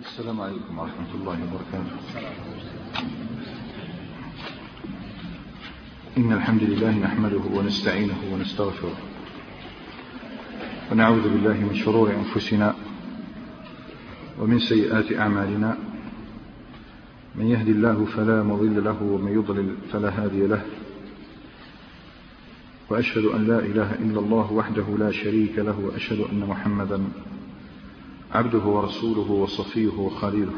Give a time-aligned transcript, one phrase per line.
[0.00, 1.96] السلام عليكم ورحمة الله وبركاته.
[6.18, 8.96] إن الحمد لله نحمده ونستعينه ونستغفره.
[10.92, 12.74] ونعوذ بالله من شرور أنفسنا
[14.40, 15.76] ومن سيئات أعمالنا.
[17.34, 20.62] من يهد الله فلا مضل له ومن يضلل فلا هادي له.
[22.90, 27.04] وأشهد أن لا إله إلا الله وحده لا شريك له وأشهد أن محمدا
[28.34, 30.52] عبده ورسوله وصفيه وخليله.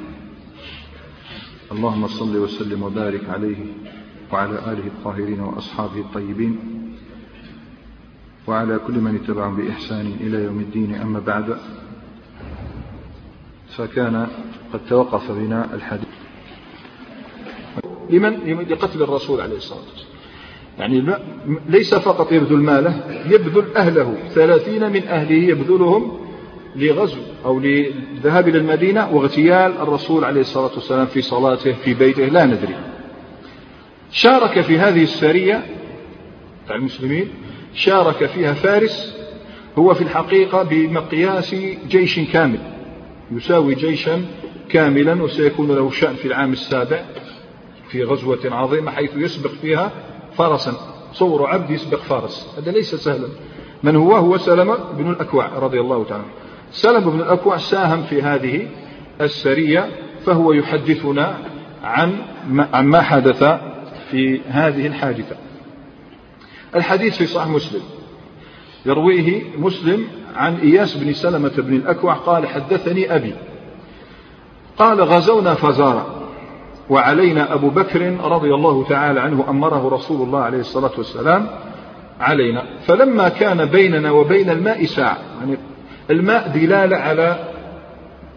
[1.73, 3.57] اللهم صل وسلم وبارك عليه
[4.33, 6.59] وعلى آله الطاهرين وأصحابه الطيبين.
[8.47, 10.95] وعلى كل من اتبعهم بإحسان إلى يوم الدين.
[10.95, 11.57] أما بعد
[13.77, 14.27] فكان
[14.73, 16.09] قد توقف بنا الحديث.
[18.11, 18.33] لمن؟
[18.71, 20.13] لقتل الرسول عليه الصلاة والسلام.
[20.79, 21.17] يعني
[21.69, 24.29] ليس فقط يبذل ماله يبذل أهله.
[24.29, 26.22] ثلاثين من أهله يبذلهم
[26.77, 32.45] لغزو أو للذهاب إلى المدينة واغتيال الرسول عليه الصلاة والسلام في صلاته في بيته لا
[32.45, 32.77] ندري.
[34.11, 35.67] شارك في هذه السرية
[36.69, 37.29] تاع المسلمين
[37.75, 39.17] شارك فيها فارس
[39.79, 41.55] هو في الحقيقة بمقياس
[41.89, 42.59] جيش كامل.
[43.31, 44.25] يساوي جيشا
[44.69, 47.05] كاملا وسيكون له شأن في العام السابع
[47.89, 49.93] في غزوة عظيمة حيث يسبق فيها
[50.37, 50.73] فرسا
[51.13, 52.47] صور عبد يسبق فارس.
[52.59, 53.29] هذا ليس سهلا.
[53.83, 56.25] من هو؟ هو سلمة بن الأكوع رضي الله تعالى
[56.73, 58.69] سلمة بن الأكوع ساهم في هذه
[59.21, 59.89] السرية
[60.27, 61.37] فهو يحدثنا
[61.85, 62.13] عن
[62.73, 63.45] عن ما حدث
[64.11, 65.37] في هذه الحادثة.
[66.75, 67.81] الحديث في صحيح مسلم.
[68.87, 70.05] يرويه مسلم
[70.37, 73.35] عن إياس بن سلمة بن الأكوع قال حدثني أبي.
[74.79, 76.23] قال غزونا فزارا
[76.91, 81.47] وعلينا أبو بكر رضي الله تعالى عنه أمره رسول الله عليه الصلاة والسلام
[82.21, 82.65] علينا.
[82.87, 85.59] فلما كان بيننا وبين الماء ساعة يعني
[86.11, 87.37] الماء دلالة على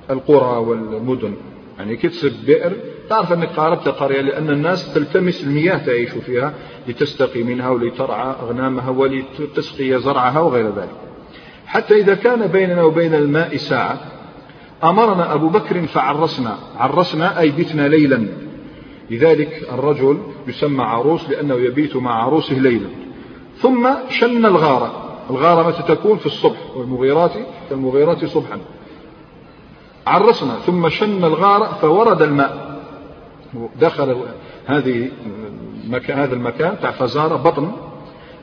[0.10, 1.34] القرى والمدن.
[1.78, 2.74] يعني كتسب بئر
[3.10, 6.54] تعرف أنك قاربت قرية لأن الناس تلتمس المياه تعيش فيها
[6.88, 10.90] لتستقي منها ولترعى أغنامها ولتسقي زرعها وغير ذلك.
[11.66, 14.00] حتى إذا كان بيننا وبين الماء ساعة
[14.84, 16.58] أمرنا أبو بكر فعرسنا.
[16.78, 18.28] عرسنا أي بتنا ليلا.
[19.10, 22.90] لذلك الرجل يسمى عروس لأنه يبيت مع عروسه ليلا.
[23.58, 25.05] ثم شن الغارة.
[25.30, 26.58] الغارة متى تكون؟ في الصبح.
[26.76, 27.32] والمغيرات
[27.70, 28.60] كالمغيرات صبحا.
[30.08, 32.82] عرسنا ثم شن الغارة فورد الماء.
[33.82, 34.18] دخل
[34.66, 35.12] هذه
[36.10, 37.72] هذا المكان تاع فزارة بطن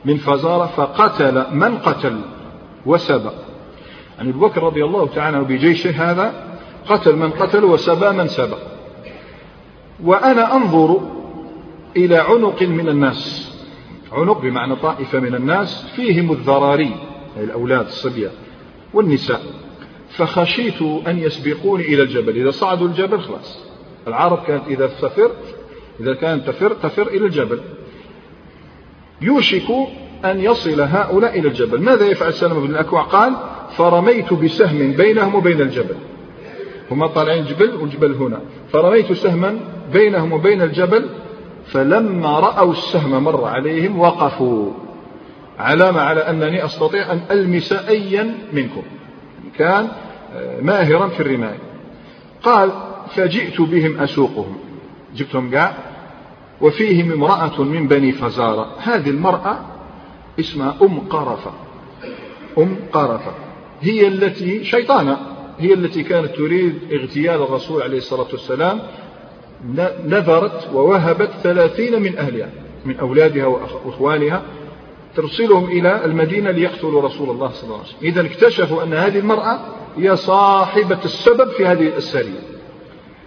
[0.05, 2.21] من فزارة فقتل من قتل
[2.85, 3.29] وسبى.
[4.17, 6.33] يعني أبو بكر رضي الله تعالى بجيشه هذا
[6.89, 8.55] قتل من قتل وسبى من سبى.
[10.03, 11.01] وأنا أنظر
[11.97, 13.52] إلى عنق من الناس.
[14.13, 16.95] عنق بمعنى طائفة من الناس فيهم الذراري
[17.37, 18.31] الأولاد الصبية
[18.93, 19.41] والنساء.
[20.09, 22.37] فخشيت أن يسبقوني إلى الجبل.
[22.37, 23.65] إذا صعدوا الجبل خلاص.
[24.07, 25.31] العرب كانت إذا تفر
[25.99, 27.59] إذا كانت تفر تفر إلى الجبل.
[29.21, 29.71] يوشك
[30.25, 31.81] أن يصل هؤلاء إلى الجبل.
[31.81, 33.33] ماذا يفعل سلمة بن الأكوع؟ قال
[33.77, 35.95] فرميت بسهم بينهم وبين الجبل.
[36.91, 38.41] هما طالعين الجبل والجبل هنا.
[38.71, 39.59] فرميت سهما
[39.93, 41.09] بينهم وبين الجبل
[41.67, 44.71] فلما رأوا السهم مر عليهم وقفوا.
[45.59, 48.83] علامة على أنني أستطيع أن ألمس أيا منكم.
[49.57, 49.87] كان
[50.61, 51.59] ماهرا في الرماية.
[52.43, 52.71] قال
[53.09, 54.57] فجئت بهم أسوقهم.
[55.15, 55.73] جبتهم قاع.
[56.61, 58.67] وفيهم امرأة من بني فزارة.
[58.83, 59.59] هذه المرأة
[60.39, 61.51] اسمها أم قرفة.
[62.57, 63.31] أم قرفة.
[63.81, 65.17] هي التي شيطانة
[65.59, 68.79] هي التي كانت تريد اغتيال الرسول عليه الصلاة والسلام
[70.05, 72.49] نذرت ووهبت ثلاثين من أهلها
[72.85, 74.41] من أولادها وأخوانها
[75.15, 77.99] ترسلهم إلى المدينة ليقتلوا رسول الله صلى الله عليه وسلم.
[78.01, 79.59] إذا اكتشفوا أن هذه المرأة
[79.97, 82.39] هي صاحبة السبب في هذه السرية.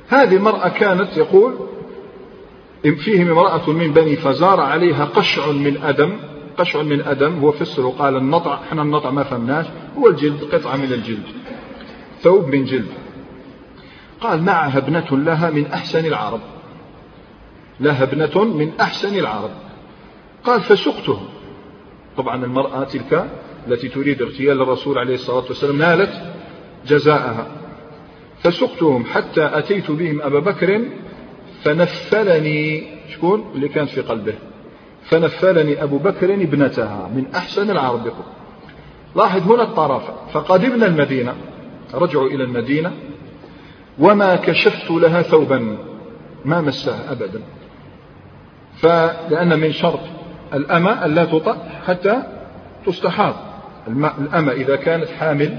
[0.08, 1.54] هذه المرأة كانت يقول
[2.82, 6.12] فيهم امرأة من بني فزار عليها قشع من أدم
[6.58, 9.66] قشع من أدم هو فسره قال النطع إحنا النطع ما فهمناش
[9.98, 11.26] هو الجلد قطعة من الجلد
[12.20, 13.05] ثوب من جلد.
[14.20, 16.40] قال معها ابنة لها من أحسن العرب.
[17.80, 19.50] لها ابنة من أحسن العرب.
[20.44, 21.26] قال فسقتهم.
[22.16, 23.30] طبعا المرأة تلك
[23.68, 26.34] التي تريد اغتيال الرسول عليه الصلاة والسلام نالت
[26.86, 27.46] جزاءها.
[28.42, 30.80] فسقتهم حتى أتيت بهم أبا بكر
[31.62, 34.34] فنفلني شكون؟ اللي كانت في قلبه.
[35.04, 38.12] فنفلني أبو بكر ابنتها من أحسن العرب.
[39.16, 41.34] لاحظ هنا الطرافة فقدمنا المدينة.
[41.94, 42.92] رجعوا إلى المدينة.
[43.98, 45.78] وما كشفت لها ثوبا
[46.44, 47.42] ما مسها أبدا.
[48.76, 50.00] فلأن من شرط
[50.54, 52.22] الأمة أن لا تطأ حتى
[52.86, 53.34] تستحاض.
[53.88, 55.58] الأمة إذا كانت حامل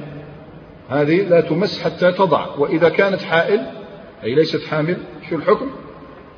[0.89, 2.45] هذه لا تمس حتى تضع.
[2.57, 3.61] وإذا كانت حائل
[4.23, 4.97] أي ليست حامل
[5.29, 5.69] شو الحكم؟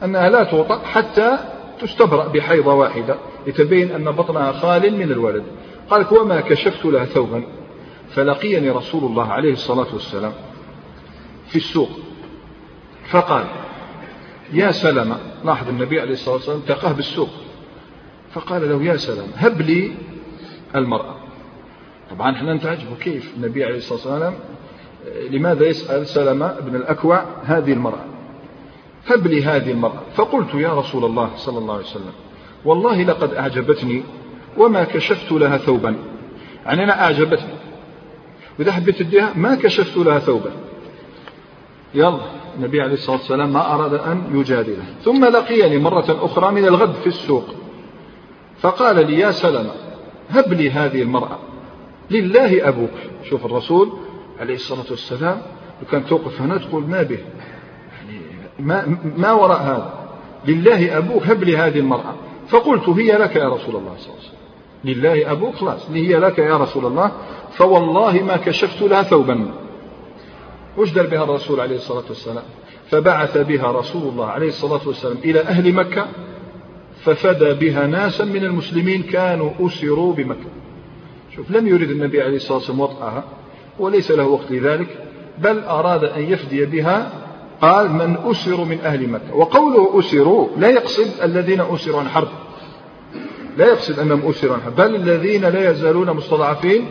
[0.03, 1.37] أنها لا توطأ حتى
[1.81, 3.15] تستبرأ بحيضة واحدة
[3.47, 5.43] يتبين أن بطنها خال من الولد.
[5.89, 7.43] قالت وما كشفت لها ثوبا؟
[8.09, 10.33] فلقيني رسول الله عليه الصلاة والسلام
[11.49, 11.89] في السوق.
[13.09, 13.45] فقال
[14.53, 15.17] يا سلمة.
[15.45, 17.29] لاحظ النبي عليه الصلاة والسلام تقاه بالسوق.
[18.31, 19.91] فقال له يا سلام هب لي
[20.75, 21.15] المرأة.
[22.11, 24.33] طبعا إحنا نتعجب كيف النبي عليه الصلاة والسلام
[25.29, 28.05] لماذا يسأل سلمة بن الأكوع هذه المرأة؟
[29.07, 30.01] هب لي هذه المرأة.
[30.15, 32.13] فقلت يا رسول الله صلى الله عليه وسلم
[32.65, 34.03] والله لقد أعجبتني
[34.57, 35.95] وما كشفت لها ثوبا.
[36.65, 37.53] يعني أنا أعجبتني.
[38.59, 40.51] وإذا حبيت تديها ما كشفت لها ثوبا.
[41.93, 42.19] يلا
[42.55, 44.83] النبي عليه الصلاة والسلام ما أراد أن يجادله.
[45.03, 47.45] ثم لقيني مرة أخرى من الغد في السوق.
[48.59, 49.71] فقال لي يا سلمة
[50.29, 51.39] هب لي هذه المرأة.
[52.11, 52.89] لله أبوك.
[53.29, 53.93] شوف الرسول
[54.39, 55.41] عليه الصلاة والسلام
[55.81, 57.19] لو كان توقف هنا تقول ما به؟
[57.97, 58.19] يعني
[58.59, 59.93] ما, ما وراء هذا؟
[60.45, 62.15] لله أبوك هب لي هذه المرأة.
[62.47, 64.39] فقلت هي لك يا رسول الله صلى الله عليه وسلم.
[64.83, 67.11] لله أبوك خلاص هي لك يا رسول الله.
[67.51, 69.51] فوالله ما كشفت لها ثوبا.
[70.77, 72.43] دار بها الرسول عليه الصلاة والسلام؟
[72.89, 76.07] فبعث بها رسول الله عليه الصلاة والسلام إلى أهل مكة
[77.03, 80.49] ففدى بها ناسا من المسلمين كانوا أسروا بمكة.
[81.35, 83.23] شوف لم يرد النبي عليه الصلاة والسلام وطئها
[83.79, 84.87] وليس له وقت لذلك
[85.37, 87.11] بل أراد أن يفدي بها
[87.61, 89.35] قال من أسر من أهل مكة.
[89.35, 92.27] وقوله أسروا لا يقصد الذين أسروا عن حرب.
[93.57, 96.87] لا يقصد أنهم أسروا عن حرب بل الذين لا يزالون مستضعفين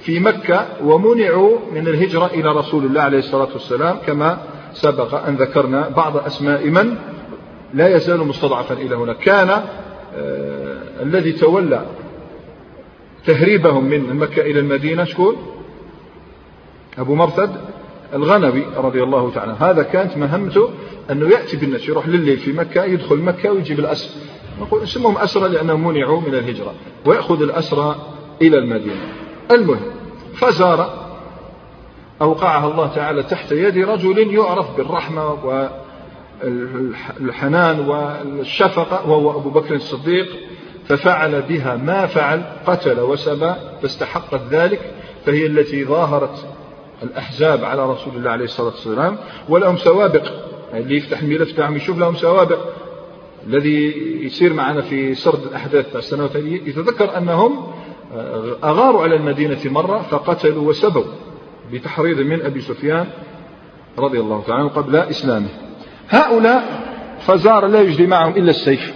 [0.00, 4.38] في مكة ومنعوا من الهجرة إلى رسول الله عليه الصلاة والسلام كما
[4.72, 6.96] سبق أن ذكرنا بعض أسماء من
[7.74, 9.12] لا يزال مستضعفا إلى هنا.
[9.12, 9.62] كان آه
[11.02, 11.86] الذي تولى
[13.26, 15.36] تهريبهم من مكة إلى المدينة شكون؟
[16.98, 17.50] أبو مرثد
[18.14, 20.70] الغنبي رضي الله تعالى هذا كانت مهمته
[21.10, 24.10] أنه يأتي بالناس يروح لليل في مكة يدخل مكة ويجيب الأسر.
[24.60, 26.74] نقول اسمهم أسرى لأنهم منعوا من الهجرة
[27.06, 27.96] ويأخذ الأسرى
[28.42, 29.27] إلى المدينة.
[29.50, 29.80] المهم
[30.34, 31.08] فزار
[32.22, 35.32] أوقعها الله تعالى تحت يد رجل يعرف بالرحمة
[37.20, 40.26] والحنان والشفقة وهو أبو بكر الصديق
[40.88, 44.80] ففعل بها ما فعل قتل وسبى فاستحقت ذلك
[45.26, 46.46] فهي التي ظاهرت
[47.02, 49.18] الأحزاب على رسول الله عليه الصلاة والسلام
[49.48, 50.30] ولهم سوابق.
[50.72, 52.58] يعني اللي يفتح الملف تاعهم يشوف لهم سوابق.
[53.46, 53.92] الذي
[54.26, 57.72] يصير معنا في سرد الأحداث السنوات يتذكر أنهم
[58.64, 61.04] أغاروا على المدينة مرة فقتلوا وسبوا
[61.72, 63.06] بتحريض من أبي سفيان
[63.98, 65.48] رضي الله تعالى عنه قبل إسلامه.
[66.08, 66.82] هؤلاء
[67.20, 68.94] فزار لا يجدي معهم إلا السيف.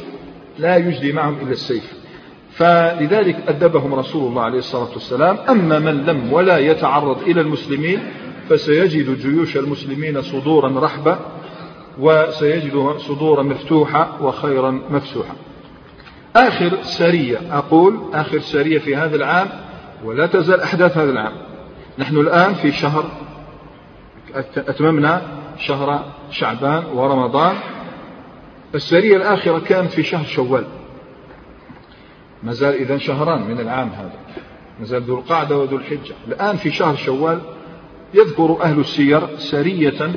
[0.58, 2.02] لا يجدي معهم إلا السيف.
[2.52, 8.00] فلذلك أدبهم رسول الله عليه الصلاة والسلام أما من لم ولا يتعرض إلى المسلمين
[8.48, 11.18] فسيجد جيوش المسلمين صدورا رحبة
[11.98, 15.34] وسيجد صدورا مفتوحة وخيرا مفسوحا
[16.36, 17.38] آخر سرية.
[17.58, 19.48] أقول آخر سرية في هذا العام
[20.04, 21.32] ولا تزال أحداث هذا العام.
[21.98, 23.04] نحن الآن في شهر
[24.56, 25.22] أتممنا
[25.58, 27.56] شهر شعبان ورمضان.
[28.74, 30.64] السرية الآخرة كانت في شهر شوال.
[32.42, 34.18] ما زال إذا شهران من العام هذا.
[34.80, 36.14] ما زال ذو القعدة وذو الحجة.
[36.28, 37.40] الآن في شهر شوال
[38.14, 40.12] يذكر أهل السير سرية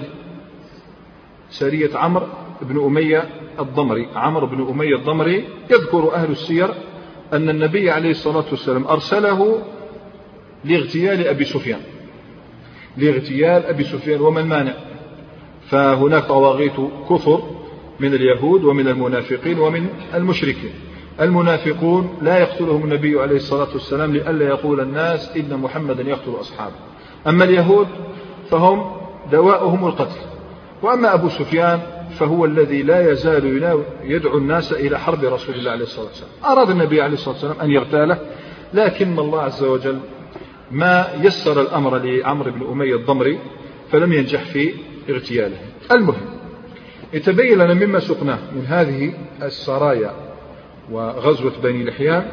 [1.50, 2.28] سرية عمرو
[2.62, 6.74] بن أمية الضمري عمرو بن أمية الضمري يذكر أهل السير
[7.34, 9.62] أن النبي عليه الصلاة والسلام أرسله
[10.66, 11.80] لاغتيال أبي سفيان.
[12.98, 14.74] لاغتيال أبي سفيان وما المانع
[15.70, 16.76] فهناك طواغيت
[17.10, 17.42] كثر
[18.00, 20.74] من اليهود ومن المنافقين ومن المشركين.
[21.22, 26.76] المنافقون لا يقتلهم النبي عليه الصلاة والسلام لئلا يقول الناس إن محمدا يقتل أصحابه.
[27.28, 27.88] أما اليهود
[28.50, 28.92] فهم
[29.32, 30.20] دواؤهم القتل.
[30.84, 31.82] وأما أبو سفيان
[32.20, 36.32] فهو الذي لا يزال يدعو الناس إلى حرب رسول الله عليه الصلاة والسلام.
[36.46, 38.20] أراد النبي عليه الصلاة والسلام أن يغتاله
[38.74, 40.00] لكن الله عز وجل
[40.72, 43.40] ما يسر الأمر لعمرو بن أمية الضمري
[43.92, 44.74] فلم ينجح في
[45.10, 45.58] اغتياله.
[45.92, 46.22] المهم
[47.14, 50.14] يتبين لنا مما سقناه من هذه السرايا
[50.92, 52.26] وغزوة بني لحيان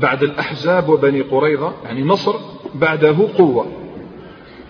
[0.00, 2.36] بعد الأحزاب وبني قريظة يعني نصر
[2.74, 3.66] بعده قوة.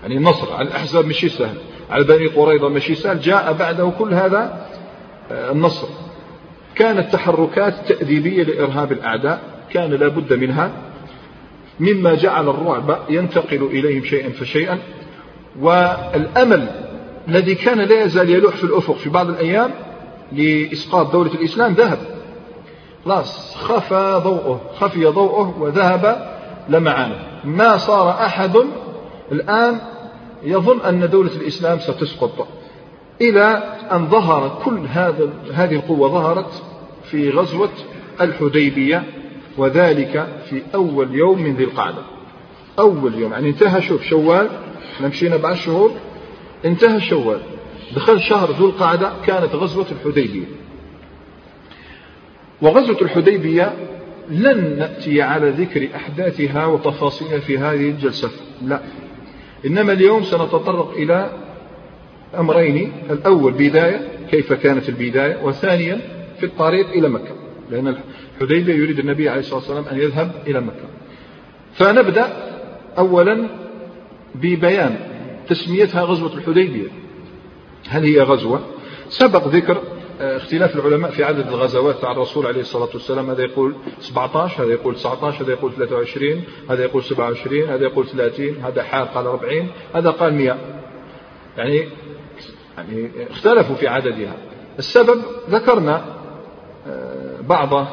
[0.03, 1.57] يعني النصر على الأحزاب مشي سهل
[1.91, 4.67] على بني قريظة مشي سهل جاء بعده كل هذا
[5.31, 5.89] آه، النصر.
[6.75, 9.41] كانت تحركات تأديبية لإرهاب الأعداء
[9.71, 10.71] كان لا بد منها.
[11.81, 14.79] مما جعل الرعب ينتقل إليهم شيئا فشيئا.
[15.61, 16.69] والأمل
[17.29, 19.71] الذي كان لا يزال يلوح في الأفق في بعض الأيام
[20.33, 21.99] لإسقاط دولة الإسلام ذهب.
[23.05, 26.33] خلاص خفى ضوءه خفي ضوءه وذهب
[26.69, 27.19] لمعانه.
[27.45, 28.57] ما صار أحد
[29.33, 29.81] الآن
[30.47, 32.49] يظن أن دولة الإسلام ستسقط
[33.21, 36.63] إلى أن ظهر كل هذا هذه القوة ظهرت
[37.11, 37.71] في غزوة
[38.21, 39.05] الحديبية
[39.59, 42.03] وذلك في أول يوم من ذي القعدة.
[42.79, 44.49] أول يوم يعني انتهى شوف شوال
[45.01, 45.91] مشينا بعد شهور
[46.65, 47.41] انتهى شوال.
[47.97, 50.47] دخل شهر ذو القعدة كانت غزوة الحديبية.
[52.63, 53.73] وغزوة الحديبية
[54.31, 58.31] لن نأتي على ذكر أحداثها وتفاصيلها في هذه الجلسة.
[58.63, 58.81] لا.
[59.67, 61.31] إنما اليوم سنتطرق إلى
[62.39, 62.93] أمرين.
[63.11, 66.01] الأول بداية كيف كانت البداية؟ وثانيا
[66.39, 67.35] في الطريق إلى مكة
[67.71, 67.97] لأن
[68.41, 70.89] الحديبية يريد النبي عليه الصلاة والسلام أن يذهب إلى مكة.
[71.75, 72.29] فنبدأ
[72.99, 73.49] أولا
[74.35, 74.97] ببيان
[75.49, 76.89] تسميتها غزوة الحديبية.
[77.89, 78.61] هل هي غزوة؟
[79.09, 79.83] سبق ذكر
[80.21, 83.31] اختلاف العلماء في عدد الغزوات تاع الرسول عليه الصلاة والسلام.
[83.31, 88.57] هذا يقول 17 هذا يقول 19 هذا يقول 23 هذا يقول 27 هذا يقول 30
[88.65, 90.57] هذا حال قال 40 هذا قال 100
[91.57, 91.89] يعني
[92.77, 94.37] يعني اختلفوا في عددها.
[94.79, 96.05] السبب ذكرنا
[96.87, 97.87] آه، بعض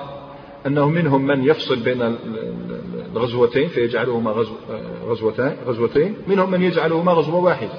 [0.68, 2.15] أنه منهم من يفصل بين
[3.15, 6.15] الغزوتين فيجعلهما غزو آه، غزوتين غزوتين.
[6.27, 7.74] منهم من يجعلهما غزوة واحدة.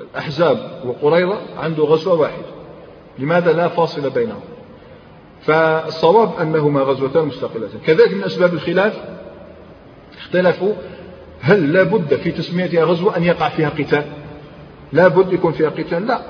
[0.00, 2.53] الأحزاب وقريضة عنده غزوة واحدة.
[3.18, 4.40] لماذا لا فاصل بينهم؟
[5.42, 7.80] فالصواب أنهما غزوتان مستقلتان.
[7.86, 9.00] كذلك من أسباب الخلاف
[10.18, 10.72] اختلفوا
[11.40, 14.04] هل لا بد في تسميتها غزوة أن يقع فيها قتال؟
[14.92, 16.20] لا بد يكون فيها قتال لا.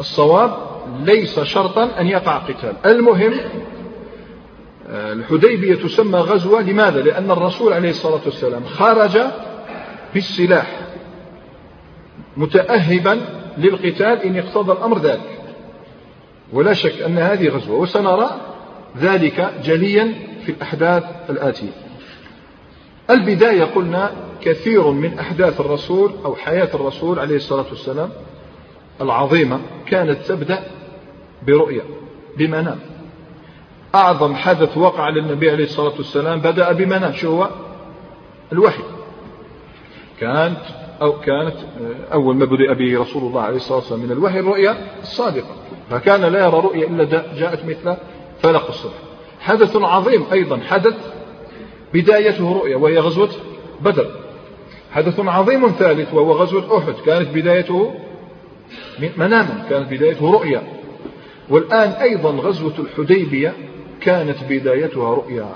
[0.00, 0.56] الصواب
[1.04, 2.74] ليس شرطا أن يقع قتال.
[2.86, 3.34] المهم
[4.90, 9.18] آه، الحديبية تسمى غزوة لماذا؟ لأن الرسول عليه الصلاة والسلام خرج
[10.14, 10.80] بالسلاح
[12.36, 13.20] متأهبا
[13.58, 15.33] للقتال إن اقتضى الأمر ذلك.
[16.54, 18.40] ولا شك أن هذه غزوة وسنرى
[18.98, 20.14] ذلك جليا
[20.46, 21.70] في الأحداث الآتية.
[23.10, 28.10] البداية قلنا كثير من أحداث الرسول أو حياة الرسول عليه الصلاة والسلام
[29.00, 30.64] العظيمة كانت تبدأ
[31.46, 31.82] برؤية
[32.38, 32.78] بمنام.
[33.94, 37.50] أعظم حدث وقع للنبي عليه الصلاة والسلام بدأ بمنام شو هو؟
[38.52, 38.82] الوحي.
[40.20, 40.60] كانت
[41.02, 41.54] أو كانت
[42.12, 45.54] أول ما بدأ به رسول الله عليه الصلاة والسلام من الوحي الرؤيا الصادقة.
[45.90, 47.04] فكان لا يرى رؤيا إلا
[47.38, 47.96] جاءت مثل
[48.42, 48.94] فلق الصبح
[49.40, 50.96] حدث عظيم أيضا حدث
[51.94, 53.28] بدايته رؤيا وهي غزوة
[53.80, 54.06] بدر.
[54.92, 57.94] حدث عظيم ثالث وهو غزوة أحد كانت بدايته
[59.16, 60.62] مناما كانت بدايته رؤيا.
[61.50, 63.52] والآن أيضا غزوة الحديبية
[64.00, 65.48] كانت بدايتها رؤيا.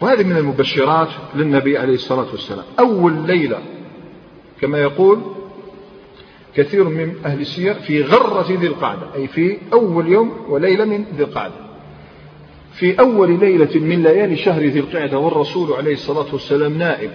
[0.00, 2.64] وهذه من المبشرات للنبي عليه الصلاة والسلام.
[2.78, 3.58] أول ليلة
[4.60, 5.20] كما يقول
[6.54, 11.24] كثير من أهل السير في غرة ذي القعدة أي في أول يوم وليلة من ذي
[11.24, 11.54] القعدة.
[12.72, 17.10] في أول ليلة من ليالي شهر ذي القعدة والرسول عليه الصلاة والسلام نائم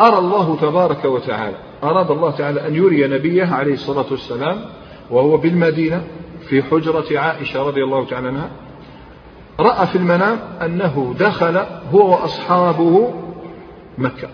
[0.00, 4.64] أرى الله تبارك وتعالى أراد الله تعالى أن يري نبيه عليه الصلاة والسلام
[5.10, 6.04] وهو بالمدينة
[6.48, 8.50] في حجرة عائشة رضي الله تعالى عنها.
[9.60, 11.56] رأى في المنام أنه دخل
[11.92, 13.14] هو وأصحابه
[13.98, 14.28] مكة.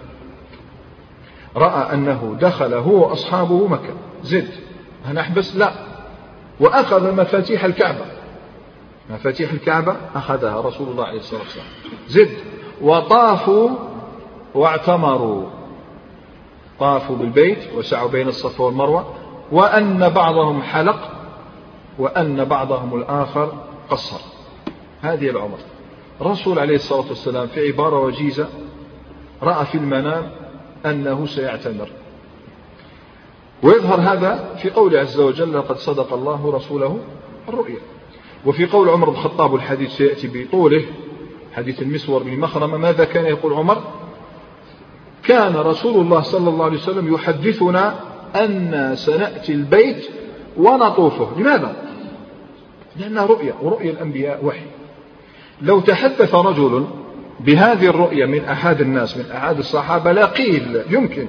[1.57, 3.95] رأى أنه دخل هو وأصحابه مكة.
[4.23, 4.51] زد.
[5.07, 5.73] هنحبس لا.
[6.61, 8.05] وأخذ مفاتيح الكعبة.
[9.11, 11.67] مفاتيح الكعبة أخذها رسول الله عليه الصلاة والسلام.
[12.09, 12.37] زد.
[12.83, 13.71] وطافوا
[14.55, 15.47] واعتمروا.
[16.81, 19.15] طافوا بالبيت وسعوا بين الصفا والمروة.
[19.53, 21.11] وأن بعضهم حلق
[21.99, 23.53] وأن بعضهم الآخر
[23.91, 24.21] قصر.
[25.03, 25.59] هذه العمر.
[26.21, 28.49] الرسول عليه الصلاة والسلام في عبارة وجيزة
[29.43, 30.31] رأى في المنام
[30.87, 31.89] أنه سيعتمر.
[33.63, 36.99] ويظهر هذا في قول عز وجل لقد صدق الله رسوله
[37.49, 37.79] الرؤيا
[38.47, 40.85] وفي قول عمر بن الخطاب والحديث سيأتي بطوله
[41.53, 43.83] حديث المسور بن مخرمة ماذا كان يقول عمر؟
[45.25, 47.95] كان رسول الله صلى الله عليه وسلم يحدثنا
[48.35, 50.09] أن سنأتي البيت
[50.57, 51.77] ونطوفه لماذا؟
[52.97, 54.67] لأنها رؤيا ورؤيا الأنبياء وحي.
[55.63, 56.87] لو تحدث رجل
[57.41, 61.27] بهذه الرؤية من أحد الناس من أحد الصحابة لا قيل يمكن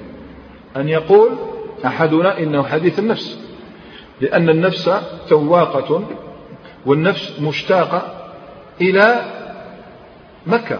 [0.76, 1.30] أن يقول
[1.86, 3.38] أحدنا إنه حديث النفس
[4.20, 4.90] لأن النفس
[5.28, 6.04] تواقة
[6.86, 8.02] والنفس مشتاقة
[8.80, 9.22] إلى
[10.46, 10.78] مكة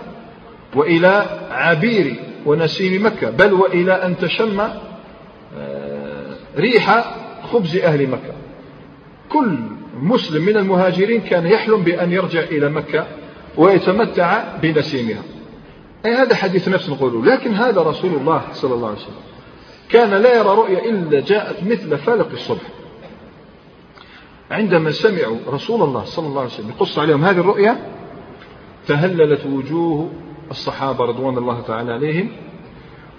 [0.74, 2.16] وإلى عبير
[2.46, 7.14] ونسيم مكة بل وإلى أن تشم آه، ريح
[7.52, 8.32] خبز أهل مكة.
[9.28, 9.58] كل
[10.00, 13.06] مسلم من المهاجرين كان يحلم بأن يرجع إلى مكة
[13.58, 15.22] ويتمتع بنسيمها.
[16.06, 19.14] أي هذا حديث نفس نقوله لكن هذا رسول الله صلى الله عليه وسلم
[19.88, 22.62] كان لا يرى رؤيا إلا جاءت مثل فلق الصبح.
[24.50, 27.76] عندما سمعوا رسول الله صلى الله عليه وسلم يقص عليهم هذه الرؤيا
[28.86, 30.10] تهللت وجوه
[30.50, 32.28] الصحابة رضوان الله تعالى عليهم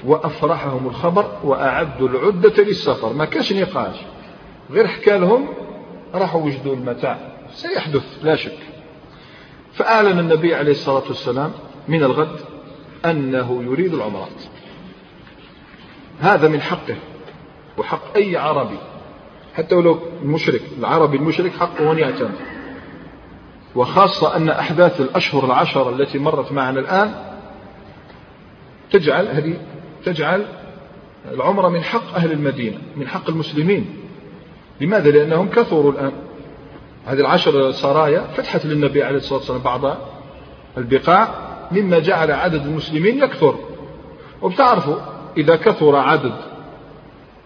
[0.06, 3.14] وأفرحهم الخبر وأعدوا العدة للسفر.
[3.14, 3.96] ما كاش نقاش.
[4.72, 5.48] غير حكى لهم
[6.14, 7.18] راحوا وجدوا المتاع.
[7.54, 8.69] سيحدث لا شك.
[9.80, 11.52] فأعلن النبي عليه الصلاة والسلام
[11.88, 12.40] من الغد
[13.06, 14.44] أنه يريد العمرات.
[16.20, 16.96] هذا من حقه
[17.78, 18.78] وحق أي عربي
[19.54, 22.36] حتى ولو المشرك العربي المشرك حقه أن يعتمد.
[23.76, 27.14] وخاصة أن أحداث الأشهر العشر التي مرت معنا الآن
[28.92, 29.54] تجعل هذه
[30.06, 30.46] تجعل
[31.32, 33.86] العمرة من حق أهل المدينة من حق المسلمين.
[34.82, 36.12] لماذا؟ لأنهم كثروا الآن.
[37.10, 39.98] هذه العشر سرايا فتحت للنبي عليه الصلاة والسلام بعض
[40.78, 41.28] البقاع
[41.72, 43.56] مما جعل عدد المسلمين يكثر.
[44.42, 44.96] وبتعرفوا
[45.38, 46.34] إذا كثر عدد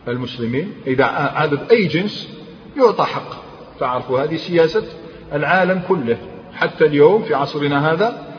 [0.07, 1.05] المسلمين إذا
[1.35, 2.29] عدد أي جنس
[2.77, 3.43] يعطى حق.
[3.79, 4.83] تعرفوا هذه سياسة
[5.33, 6.17] العالم كله.
[6.53, 8.33] حتى اليوم في عصرنا هذا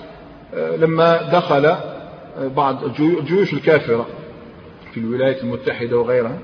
[0.55, 4.07] آه، لما دخل آه، بعض الجيوش الكافرة
[4.93, 6.39] في الولايات المتحدة وغيرها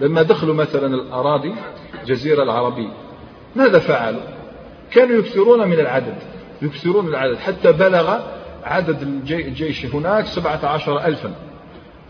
[0.00, 1.54] لما دخلوا مثلا الأراضي
[2.02, 3.05] الجزيرة العربية
[3.56, 4.20] ماذا فعلوا؟
[4.90, 6.14] كانوا يكثرون من العدد
[6.62, 8.18] يكثرون العدد حتى بلغ
[8.64, 11.34] عدد الجيش هناك سبعة عشر ألفا.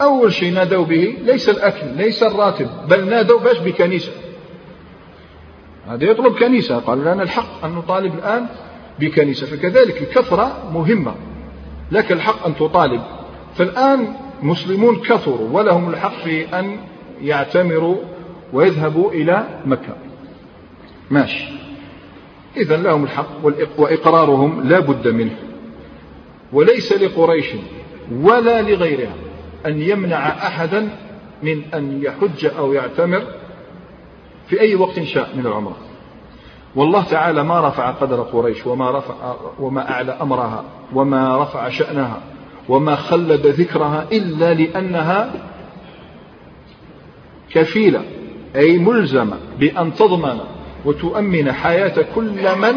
[0.00, 4.12] أول شيء نادوا به ليس الأكل ليس الراتب بل نادوا باش بكنيسة.
[5.88, 8.47] هذا يطلب كنيسة قال لنا الحق أن نطالب الآن
[9.00, 11.15] بكنيسة فكذلك الكثرة مهمة
[11.93, 13.03] لك الحق أن تطالب.
[13.55, 16.79] فالآن مسلمون كثروا ولهم الحق في أن
[17.23, 17.97] يعتمروا
[18.53, 20.06] ويذهبوا إلى مكة.
[21.11, 21.45] ماشي.
[22.57, 23.29] إذا لهم الحق
[23.79, 25.37] وإقرارهم لا بد منه.
[26.53, 27.47] وليس لقريش
[28.13, 29.15] ولا لغيرها
[29.67, 30.89] أن يمنع أحدا
[31.43, 33.23] من أن يحج أو يعتمر
[34.49, 35.77] في أي وقت شاء من العمرة.
[36.77, 42.21] والله تعالى ما رفع قدر قريش وما رفع وما أعلى أمرها وما رفع شأنها
[42.69, 45.33] وما خلد ذكرها إلا لأنها
[47.51, 48.03] كفيلة
[48.57, 50.41] أي ملزمة بأن تضمن
[50.85, 52.74] وتؤمن حياة كل من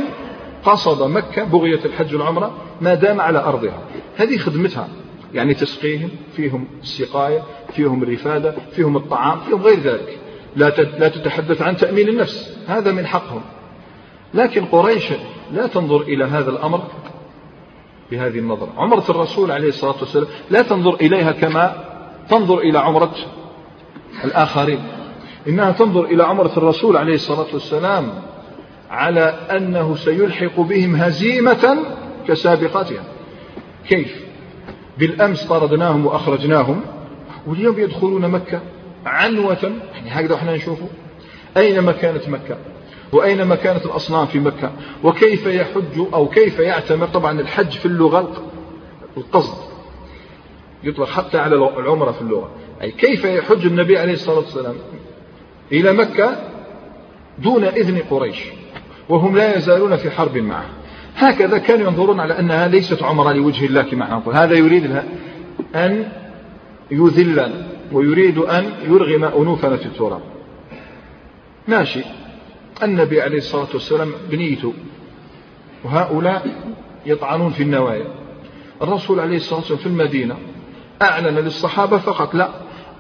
[0.63, 3.79] قصد مكة بغية الحج والعمرة ما دام على أرضها.
[4.17, 4.87] هذه خدمتها.
[5.33, 7.43] يعني تسقيهم فيهم السقاية
[7.73, 10.17] فيهم الرفادة فيهم الطعام فيهم غير ذلك.
[10.55, 10.69] لا
[10.99, 12.57] لا تتحدث عن تأمين النفس.
[12.67, 13.41] هذا من حقهم.
[14.33, 15.13] لكن قريش
[15.53, 16.83] لا تنظر إلى هذا الأمر
[18.11, 18.69] بهذه النظرة.
[18.77, 21.85] عمرة الرسول عليه الصلاة والسلام لا تنظر إليها كما
[22.29, 23.15] تنظر إلى عمرة
[24.23, 24.98] الآخرين.
[25.47, 28.13] إنها تنظر إلى عمرة الرسول عليه الصلاة والسلام
[28.89, 29.21] على
[29.51, 31.77] أنه سيلحق بهم هزيمة
[32.27, 33.03] كسابقتها
[33.87, 34.23] كيف؟
[34.97, 36.81] بالأمس طردناهم وأخرجناهم
[37.47, 38.61] واليوم يدخلون مكة
[39.05, 39.57] عنوة
[39.93, 40.87] يعني هكذا إحنا نشوفه.
[41.57, 42.57] أينما كانت مكة؟
[43.11, 44.71] وأينما كانت الأصنام في مكة؟
[45.03, 48.43] وكيف يحج أو كيف يعتمر؟ طبعا الحج في اللغة
[49.17, 49.57] القصد
[50.83, 52.51] يطلق حتى على العمرة في اللغة.
[52.81, 54.75] أي كيف يحج النبي عليه الصلاة والسلام؟
[55.71, 56.37] إلى مكة
[57.39, 58.43] دون إذن قريش
[59.09, 60.65] وهم لا يزالون في حرب معه.
[61.15, 65.01] هكذا كانوا ينظرون على أنها ليست عمرة لوجه الله كما نقول هذا يريد
[65.75, 66.11] أن
[66.91, 70.21] يذل ويريد أن يرغم أنوفنا في التراب.
[71.67, 72.01] ماشي.
[72.83, 74.73] النبي عليه الصلاة والسلام بنيته
[75.83, 76.47] وهؤلاء
[77.05, 78.07] يطعنون في النوايا.
[78.81, 80.35] الرسول عليه الصلاة والسلام في المدينة
[81.01, 82.49] أعلن للصحابة فقط لا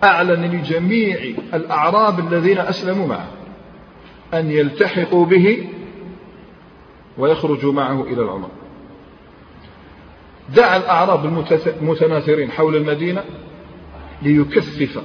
[0.03, 1.17] أعلن لجميع
[1.53, 3.27] الأعراب الذين أسلموا معه
[4.33, 5.67] أن يلتحقوا به
[7.17, 8.49] ويخرجوا معه إلى العمر.
[10.55, 11.25] دعا الأعراب
[11.81, 13.23] المتناثرين حول المدينة
[14.21, 15.01] ليكثف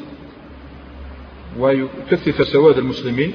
[1.59, 3.33] ويكثف سواد المسلمين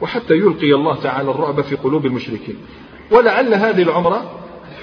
[0.00, 2.56] وحتى يلقي الله تعالى الرعب في قلوب المشركين.
[3.10, 4.38] ولعل هذه العمرة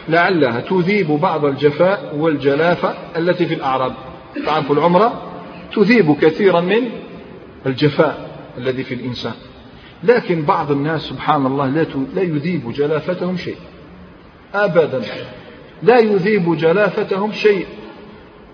[0.09, 3.93] لعلها تذيب بعض الجفاء والجلافة التي في الأعراب.
[4.45, 5.28] تعرف العمرة
[5.75, 6.89] تذيب كثيرا من
[7.65, 9.33] الجفاء الذي في الإنسان.
[10.03, 11.67] لكن بعض الناس سبحان الله
[12.15, 13.57] لا يذيب جلافتهم شيء.
[14.53, 15.01] أبدا.
[15.83, 17.65] لا يذيب جلافتهم شيء.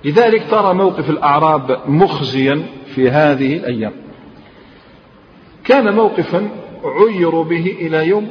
[0.05, 3.93] لذلك ترى موقف الأعراب مخزيا في هذه الأيام.
[5.63, 6.49] كان موقفا
[6.83, 8.27] عيروا به إلى يوم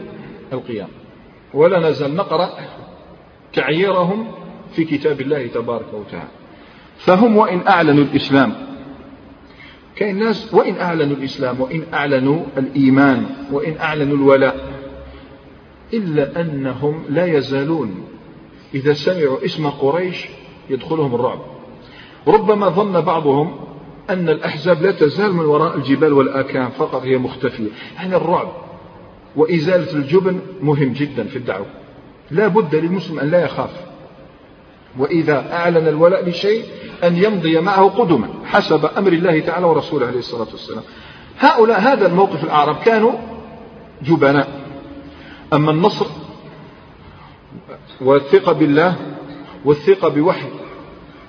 [0.53, 0.91] القيامة.
[1.55, 2.51] ولا نزال نقرأ
[3.53, 4.27] تعييرهم
[4.77, 6.29] في كتاب الله تبارك وتعالى.
[6.99, 8.74] فهم وإن أعلنوا الإسلام
[9.97, 14.73] كاين ناس وإن أعلنوا الإسلام وإن أعلنوا الإيمان وإن أعلنوا الولاء
[15.95, 18.05] إلا أنهم لا يزالون.
[18.75, 20.27] إذا سمعوا اسم قريش
[20.71, 21.39] يدخلهم الرعب.
[22.29, 23.57] ربما ظن بعضهم
[24.11, 27.69] أن الأحزاب لا تزال من وراء الجبال والآكام فقط هي مختفية.
[27.97, 28.53] يعني الرعب
[29.37, 31.67] وإزالة الجبن مهم جدا في الدعوة.
[32.31, 33.94] لا بد للمسلم أن لا يخاف.
[34.99, 36.65] وإذا أعلن الولاء لشيء
[37.05, 40.83] أن يمضي معه قدما حسب أمر الله تعالى ورسوله عليه الصلاة والسلام.
[41.39, 43.13] هؤلاء هذا الموقف الأعراب كانوا
[44.03, 44.49] جبناء.
[45.53, 46.07] أما النصر
[48.01, 48.95] والثقة بالله
[49.65, 50.49] والثقة بوحي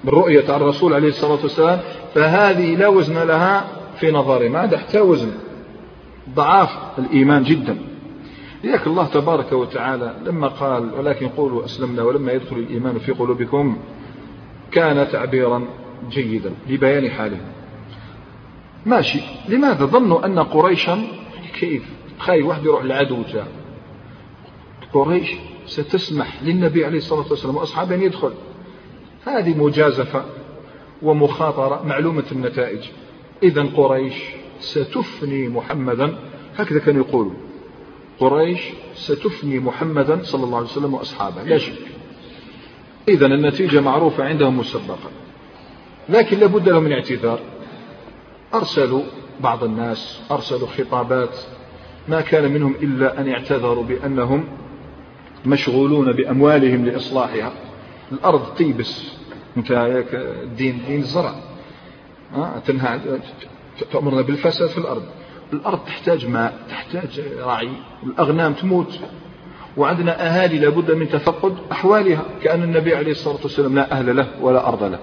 [0.03, 1.79] بالرؤية عن الرسول عليه الصلاة والسلام
[2.15, 3.65] فهذه لا وزن لها
[3.99, 4.49] في نظري.
[4.49, 5.31] ما عندها حتى وزن
[6.35, 7.94] ضعاف الإيمان جدا.
[8.65, 13.77] لذلك الله تبارك وتعالى لما قال ولكن قولوا أسلمنا ولما يدخل الإيمان في قلوبكم
[14.71, 15.67] كان تعبيرا
[16.09, 17.47] جيدا لبيان حالهم
[18.85, 19.19] ماشي.
[19.49, 21.07] لماذا ظنوا أن قريشا
[21.59, 21.83] كيف؟
[22.19, 23.47] خايف واحد يروح للعدو جاء.
[24.93, 28.33] قريش ستسمح للنبي عليه الصلاة والسلام وأصحابه أن يدخل.
[29.25, 30.25] هذه مجازفة
[31.01, 32.89] ومخاطرة معلومة النتائج.
[33.43, 34.15] إذا قريش
[34.59, 36.17] ستفني محمدا.
[36.57, 37.44] هكذا كانوا يقولوا
[38.19, 38.59] قريش
[38.95, 41.43] ستفني محمدا صلى الله عليه وسلم وأصحابه.
[41.43, 41.73] لا شك.
[43.07, 45.09] إذا النتيجة معروفة عندهم مسبقا.
[46.09, 47.39] لكن لابد لهم من اعتذار.
[48.53, 49.03] أرسلوا
[49.39, 51.37] بعض الناس أرسلوا خطابات.
[52.07, 54.47] ما كان منهم إلا أن يعتذروا بأنهم
[55.45, 57.51] مشغولون بأموالهم لإصلاحها.
[58.11, 59.11] الأرض تيبس
[59.57, 61.35] أنت الدين دين الزرع
[62.67, 62.99] تنهى
[63.91, 65.03] تأمرنا بالفساد في الأرض.
[65.55, 67.69] الأرض تحتاج ماء تحتاج رعي
[68.03, 68.99] الأغنام تموت.
[69.77, 74.67] وعندنا أهالي لابد من تفقد أحوالها كأن النبي عليه الصلاة والسلام لا أهل له ولا
[74.67, 74.99] أرض له.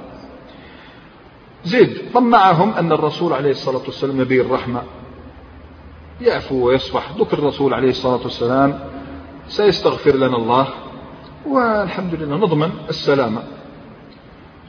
[1.64, 4.82] زيد طمعهم أن الرسول عليه الصلاة والسلام نبي الرحمة.
[6.20, 8.80] يعفو ويصفح ذكر الرسول عليه الصلاة والسلام
[9.48, 10.68] سيستغفر لنا الله
[11.46, 13.42] والحمد لله نضمن السلامة.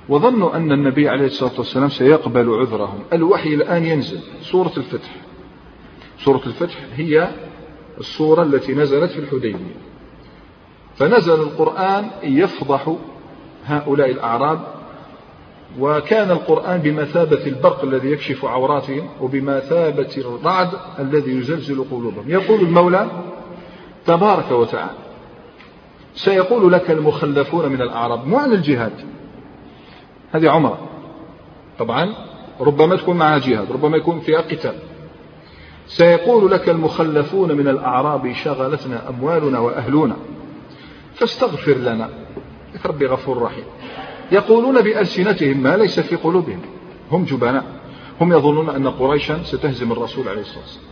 [0.10, 3.00] وظنوا أن النبي عليه الصلاة والسلام سيقبل عذرهم.
[3.14, 5.10] الوحي الآن ينزل سورة الفتح.
[6.26, 7.30] سورة الفتح هي
[8.00, 9.76] السورة التي نزلت في الحديبية.
[10.96, 12.96] فنزل القرآن يفضح
[13.66, 14.60] هؤلاء الأعراب
[15.80, 22.30] وكان القرآن بمثابة البرق الذي يكشف عوراتهم وبمثابة الرعد الذي يزلزل قلوبهم.
[22.30, 23.08] يقول المولى
[24.06, 24.98] تبارك وتعالى
[26.16, 28.94] سيقول لك المخلفون من الأعراب مو الجهاد
[30.32, 30.90] هذه عمرة.
[31.80, 32.16] طبعا
[32.60, 34.76] ربما تكون معها جهاد ربما يكون فيها قتال.
[35.98, 40.16] سيقول لك المخلفون من الأعراب شغلتنا أموالنا وأهلنا.
[41.16, 42.10] فاستغفر لنا.
[42.86, 43.64] ربي غفور رحيم.
[44.32, 46.60] يقولون بألسنتهم ما ليس في قلوبهم.
[47.12, 47.64] هم جبناء.
[48.22, 50.86] هم يظنون أن قريشا ستهزم الرسول عليه الصلاة والسلام.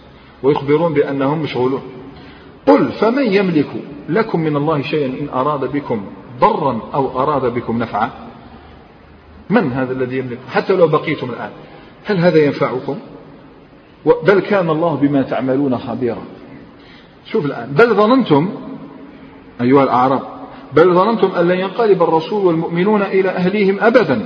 [0.44, 1.82] ويخبرون بأنهم مشغولون.
[2.68, 3.70] قل فمن يملك
[4.10, 6.06] لكم من الله شيئا إن أراد بكم
[6.40, 8.10] ضرا أو أراد بكم نفعا؟
[9.50, 11.50] من هذا الذي يملك؟ حتى لو بقيتم الآن.
[12.06, 12.98] هل هذا ينفعكم؟
[14.06, 16.24] بل كان الله بما تعملون خبيرا.
[17.26, 17.72] شوف الآن.
[17.72, 18.50] بل ظننتم
[19.62, 20.22] أيها الأعراب
[20.74, 24.26] بل ظننتم أن لن ينقلب الرسول والمؤمنون إلى أهليهم أبدا.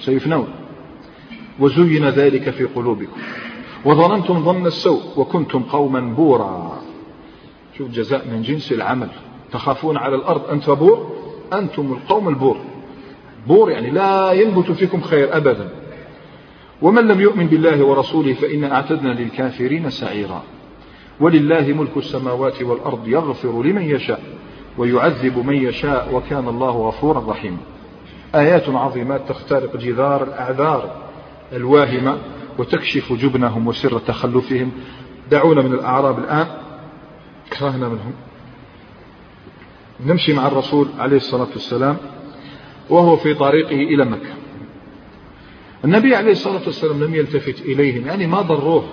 [0.00, 0.48] سيفنون.
[1.60, 3.20] وزين ذلك في قلوبكم.
[3.84, 6.78] وظننتم ظن السوء وكنتم قوما بورا.
[7.78, 9.08] شوف جزاء من جنس العمل.
[9.52, 11.10] تخافون على الأرض أن تبور؟
[11.52, 12.56] أنتم القوم البور.
[13.46, 15.68] بور يعني لا ينبت فيكم خير أبدا.
[16.82, 20.42] ومن لم يؤمن بالله ورسوله فإنا أعتدنا للكافرين سعيرا.
[21.20, 24.20] ولله ملك السماوات والأرض يغفر لمن يشاء
[24.78, 27.56] ويعذب من يشاء وكان الله غفورا رحيما.
[28.34, 30.96] آيات عظيمات تخترق جذار الأعذار
[31.52, 32.18] الواهمة
[32.58, 34.72] وتكشف جبنهم وسر تخلفهم.
[35.30, 36.46] دعونا من الأعراب الآن.
[37.58, 38.12] كرهنا منهم.
[40.06, 41.96] نمشي مع الرسول عليه الصلاة والسلام
[42.90, 44.41] وهو في طريقه إلى مكة.
[45.84, 48.84] النبي عليه الصلاة والسلام لم يلتفت إليهم يعني ما ضروه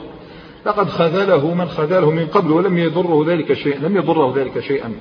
[0.66, 4.94] لقد خذله من خذله من قبل ولم يضره ذلك شيئا لم يضره ذلك شيئا.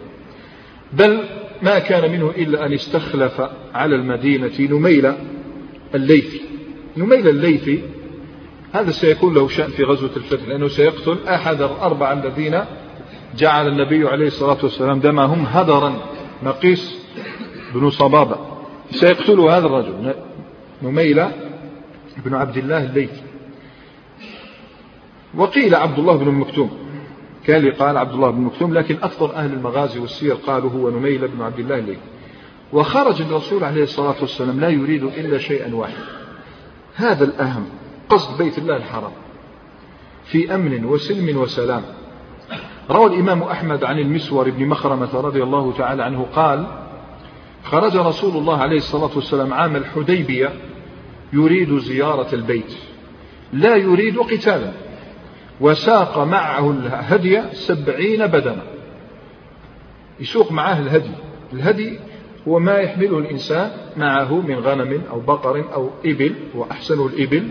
[0.92, 1.20] بل
[1.62, 3.42] ما كان منه إلا أن استخلف
[3.74, 5.12] على المدينة نميل
[5.94, 6.40] الليثي
[6.96, 7.82] نميل الليثي
[8.72, 12.60] هذا سيكون له شأن في غزوة الفتح لأنه سيقتل أحد الأربعة الذين
[13.36, 15.94] جعل النبي عليه الصلاة والسلام دمهم هدرا.
[16.42, 16.98] نقيس
[17.74, 18.36] بن صبابة.
[18.90, 20.14] سيقتل هذا الرجل
[20.82, 21.24] نميل
[22.24, 23.22] بن عبد الله الليثي
[25.34, 26.70] وقيل عبد الله بن المكتوم
[27.44, 31.42] كان قال عبد الله بن مكتوم لكن أكثر أهل المغازي والسير قالوا هو نميل بن
[31.42, 32.00] عبد الله الليثي
[32.72, 36.04] وخرج الرسول عليه الصلاة والسلام لا يريد إلا شيئا واحدا.
[36.94, 37.66] هذا الأهم
[38.08, 39.12] قصد بيت الله الحرام.
[40.24, 41.82] في أمن وسلم وسلام.
[42.90, 46.66] روى الإمام أحمد عن المسور بن مخرمة رضي الله تعالى عنه قال
[47.64, 50.52] خرج رسول الله عليه الصلاة والسلام عام الحديبية
[51.32, 52.74] يريد زيارة البيت.
[53.52, 54.72] لا يريد قتالا.
[55.60, 58.62] وساق معه الهدي سبعين بدنة
[60.20, 61.10] يسوق معه الهدي.
[61.52, 61.98] الهدي
[62.48, 67.48] هو ما يحمله الإنسان معه من غنم أو بقر أو إبل وأحسنه الإبل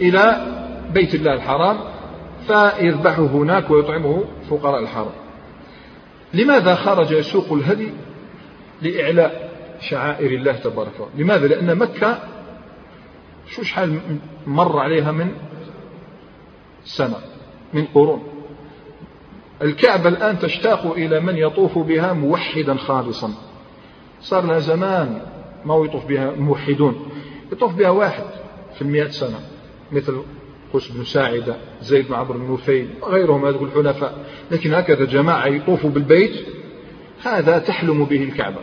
[0.00, 0.46] إلى
[0.94, 1.78] بيت الله الحرام
[2.46, 5.12] فيذبحه هناك ويطعمه فقراء الحرم.
[6.34, 7.88] لماذا خرج يسوق الهدي؟
[8.82, 11.22] لإعلاء شعائر الله تبارك وتعالى.
[11.24, 12.18] لماذا؟ لأن مكة
[13.48, 14.00] شو شحال
[14.46, 15.32] مر عليها من
[16.84, 17.18] سنة
[17.74, 18.22] من قرون؟
[19.62, 23.30] الكعبة الآن تشتاق إلى من يطوف بها موحدا خالصا.
[24.20, 25.22] صار لها زمان
[25.64, 27.08] ما يطوف بها موحدون
[27.52, 28.24] يطوف بها واحد
[28.74, 29.40] في المئة سنة
[29.92, 30.22] مثل
[30.72, 35.90] قوس بن ساعدة زيد بن عمرو بن نفيل غيرهم هذول الحنفاء لكن هكذا جماعة يطوفوا
[35.90, 36.46] بالبيت
[37.22, 38.58] هذا تحلم به الكعبة.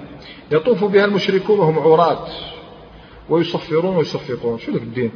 [0.52, 2.28] يطوف بها المشركون وهم عراة.
[3.30, 4.60] ويصفرون ويصفقون.
[4.60, 5.12] شو لك الدين؟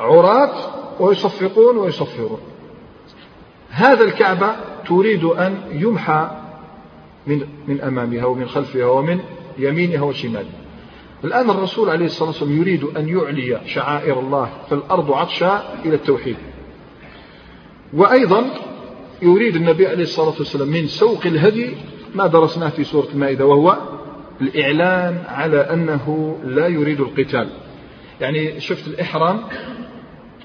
[0.00, 0.54] عراة
[1.00, 2.40] ويصفقون ويصفرون.
[3.70, 4.56] هذا الكعبة
[4.88, 6.30] تريد أن يمحى
[7.26, 9.20] من من أمامها ومن خلفها ومن
[9.58, 10.60] يمينها وشمالها.
[11.24, 15.52] الآن الرسول عليه الصلاة والسلام يريد أن يعلي شعائر الله فالأرض عطشى
[15.84, 16.36] إلى التوحيد.
[17.92, 18.44] وأيضا
[19.22, 21.74] يريد النبي عليه الصلاة والسلام من سوق الهدي
[22.14, 23.78] ما درسناه في سورة المائدة وهو
[24.40, 27.48] الإعلان على أنه لا يريد القتال.
[28.20, 29.40] يعني شفت الإحرام؟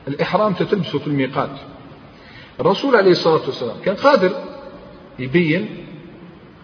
[0.08, 1.60] الإحرام تتلبسه في الميقات.
[2.60, 4.32] الرسول عليه الصلاة والسلام كان قادر
[5.20, 5.68] يبين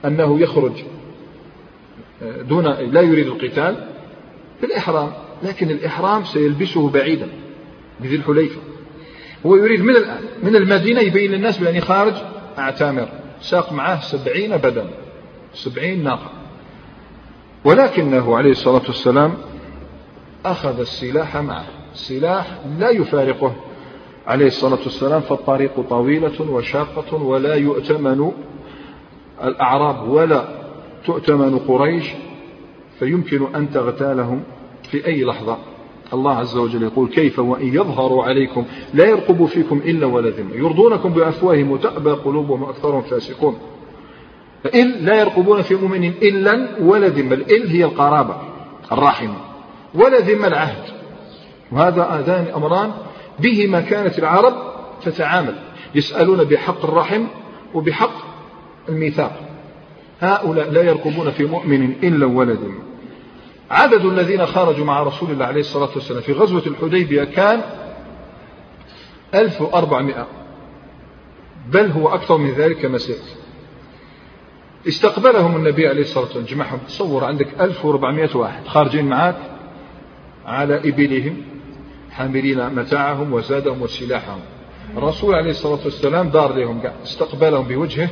[0.05, 0.71] أنه يخرج
[2.23, 3.87] آه، دون لا يريد القتال
[4.59, 5.13] في الإحرام
[5.43, 7.27] لكن الإحرام سيلبسه بعيدا
[7.99, 8.61] بذي الحليفة.
[9.45, 12.13] هو يريد من الآن من المدينة يبين للناس بأني خارج
[12.57, 13.09] أعتمر
[13.41, 14.85] ساق معه سبعين بدن
[15.53, 16.40] سبعين ناقة.
[17.65, 19.33] ولكنه عليه الصلاة والسلام
[20.45, 21.65] أخذ السلاح معه.
[21.93, 23.53] السلاح لا يفارقه.
[24.27, 28.31] عليه الصلاة والسلام فالطريق طويلة وشاقة ولا يؤتمن
[29.43, 30.45] الأعراب ولا
[31.05, 32.05] تؤتمن قريش
[32.99, 34.43] فيمكن أن تغتالهم
[34.83, 35.57] في أي لحظة.
[36.13, 41.09] الله عز وجل يقول كيف وإن يظهروا عليكم لا يرقبوا فيكم إلا ولا ذمة يرضونكم
[41.09, 43.57] بأفواههم وتأبى قلوبهم وأكثرهم فاسقون
[44.65, 48.35] إل لا يرقبون في مؤمن إلا ولا ذمة الإل هي القرابة
[48.91, 49.35] الرحمة
[49.93, 50.83] ولا ذمة العهد
[51.71, 52.91] وهذا هذان أمران.
[53.39, 54.53] بهما كانت العرب
[55.03, 55.55] تتعامل
[55.95, 57.23] يسألون بحق الرحم
[57.73, 58.13] وبحق
[58.89, 59.51] الميثاق.
[60.21, 62.81] هؤلاء لا يرقبون في مؤمن إلا ولا ذمة
[63.71, 67.61] عدد الذين خرجوا مع رسول الله عليه الصلاة والسلام في غزوة الحديبية كان
[69.35, 70.27] 1400
[71.69, 73.40] بل هو أكثر من ذلك كما سيأتي
[74.87, 76.45] استقبلهم النبي عليه الصلاة والسلام.
[76.45, 76.79] جمعهم.
[76.87, 78.67] تصور عندك 1400 واحد.
[78.67, 79.37] خارجين معك
[80.45, 81.37] على إبلهم
[82.11, 84.39] حاملين متاعهم وزادهم وسلاحهم.
[84.97, 88.09] الرسول عليه الصلاة والسلام دار لهم استقبلهم بوجهه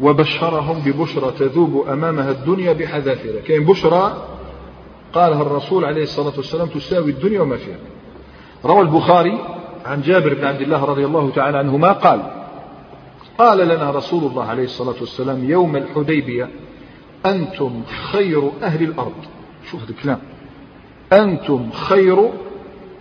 [0.00, 3.40] وبشرهم ببشرى تذوب أمامها الدنيا بحذافيرها.
[3.40, 4.28] كاين بشرى
[5.12, 7.78] قالها الرسول عليه الصلاة والسلام تساوي الدنيا وما فيها.
[8.64, 9.38] روى البخاري
[9.84, 12.33] عن جابر بن عبد الله رضي الله تعالى عنهما قال
[13.38, 16.50] قال لنا رسول الله عليه الصلاة والسلام يوم الحديبية
[17.26, 19.12] أنتم خير أهل الأرض.
[19.70, 20.20] شوف هذا الكلام.
[21.12, 22.30] أنتم خير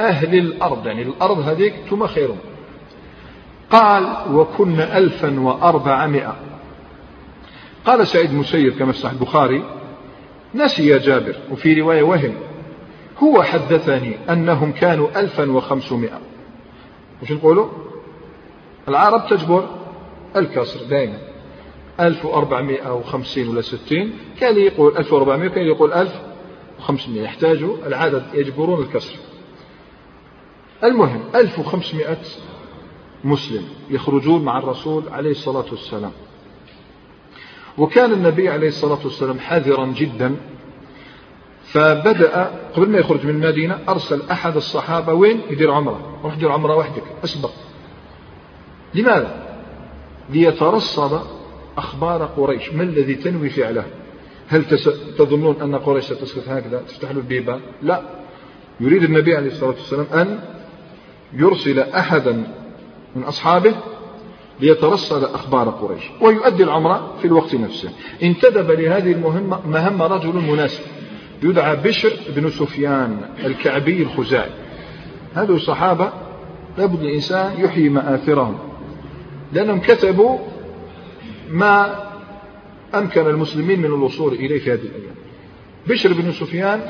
[0.02, 2.38] أهل الأرض يعني الأرض هذيك ثم خيرهم.
[3.70, 6.36] قال وكن ألفا وأربعمائة.
[7.86, 9.64] قال سعيد مسير كما في البخاري
[10.56, 12.34] نسي جابر وفي رواية وهم
[13.24, 16.20] هو حدثني أنهم كانوا ألفا وخمسمائة.
[17.24, 17.68] وش نقولوا
[18.88, 19.83] العرب تجبر.
[20.36, 21.18] الكسر دائما
[22.00, 29.16] 1450 ولا 60 كان يقول 1400 كان يقول 1500 يحتاجوا العدد يجبرون الكسر.
[30.84, 32.18] المهم 1500
[33.24, 36.12] مسلم يخرجون مع الرسول عليه الصلاة والسلام.
[37.78, 40.36] وكان النبي عليه الصلاة والسلام حذرا جدا
[41.64, 46.76] فبدأ قبل ما يخرج من المدينة أرسل أحد الصحابة وين؟ يدير عمرة روح دير عمرة
[46.76, 47.52] وحدك أسبق.
[48.94, 49.43] لماذا؟
[50.30, 51.22] ليترصد
[51.78, 52.74] أخبار قريش.
[52.74, 53.86] ما الذي تنوي فعله؟
[54.48, 54.66] هل
[55.18, 58.02] تظنون أن قريش ستسكت هكذا تفتح له البيبان؟ لا.
[58.80, 60.40] يريد النبي عليه الصلاة والسلام أن
[61.34, 62.44] يرسل أحدا
[63.16, 63.76] من أصحابه
[64.60, 67.90] ليترصد أخبار قريش ويؤدي العمرة في الوقت نفسه.
[68.24, 70.84] انتدب لهذه المهمة مهمة رجل مناسب
[71.44, 74.52] يدعى بشر بن سفيان الكعبي الخزاعي.
[75.34, 76.12] هذول الصحابة
[76.78, 78.58] لابد الإنسان يحيي مآثرهم.
[79.54, 80.40] لأنهم كتبوا
[81.50, 82.04] ما
[82.96, 85.16] أمكن المسلمين من الوصول إليه في هذه الأيام.
[85.88, 86.82] بشر بن سفيان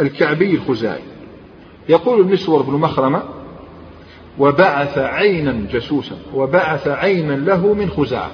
[0.00, 1.02] الكعبي الخزاعي
[1.88, 3.22] يقول المسور بن مخرمة
[4.38, 8.30] وبعث عينا جسوسا وبعث عينا له من خزاعة.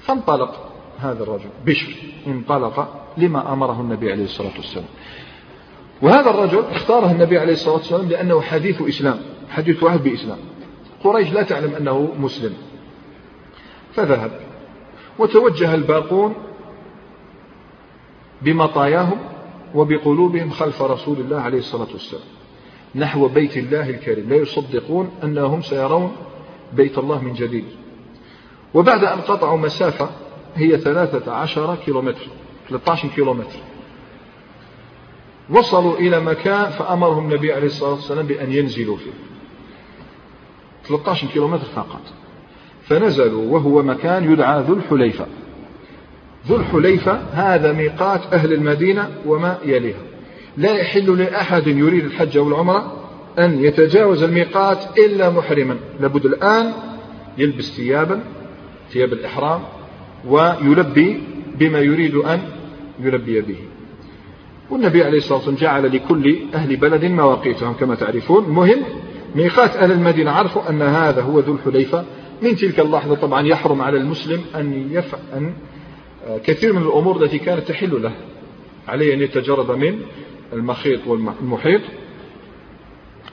[0.00, 1.94] فانطلق هذا الرجل بشر
[2.26, 4.86] انطلق لما أمره النبي عليه الصلاة والسلام.
[6.02, 9.18] وهذا الرجل اختاره النبي عليه الصلاة والسلام لأنه حديث إسلام
[9.50, 10.38] حديث عهد بإسلام.
[11.04, 12.54] قريش لا تعلم أنه مسلم.
[13.94, 14.40] فذهب
[15.18, 16.34] وتوجه الباقون
[18.42, 19.18] بمطاياهم
[19.74, 22.22] وبقلوبهم خلف رسول الله عليه الصلاة والسلام
[22.94, 24.28] نحو بيت الله الكريم.
[24.28, 26.12] لا يصدقون أنهم سيرون
[26.72, 27.64] بيت الله من جديد.
[28.74, 30.10] وبعد أن قطعوا مسافة
[30.54, 32.26] هي ثلاثة عشر كيلومتر
[32.68, 33.58] 13 كيلومتر.
[35.50, 39.35] وصلوا إلى مكان فأمرهم النبي عليه الصلاة والسلام بأن ينزلوا فيه.
[40.88, 42.02] 13 كيلومتر فقط.
[42.82, 45.26] فنزلوا وهو مكان يدعى ذو الحليفة.
[46.48, 50.02] ذو الحليفة هذا ميقات أهل المدينة وما يليها.
[50.56, 52.92] لا يحل لأحد يريد الحج أو العمرة
[53.38, 55.76] أن يتجاوز الميقات إلا محرما.
[56.00, 56.72] لابد الآن
[57.38, 58.20] يلبس ثيابا
[58.92, 59.60] ثياب الإحرام
[60.28, 61.22] ويلبي
[61.58, 62.40] بما يريد أن
[63.00, 63.58] يلبي به.
[64.70, 68.48] والنبي عليه الصلاة والسلام جعل لكل أهل بلد مواقيتهم كما تعرفون.
[68.48, 68.82] مهم
[69.36, 72.04] ميقات أهل المدينة عرفوا أن هذا هو ذو الحليفة.
[72.42, 75.52] من تلك اللحظة طبعا يحرم على المسلم أن يفعل
[76.26, 78.12] آه، كثير من الأمور التي كانت تحل له.
[78.88, 80.00] عليه أن يتجرد من
[80.52, 81.80] المخيط والمحيط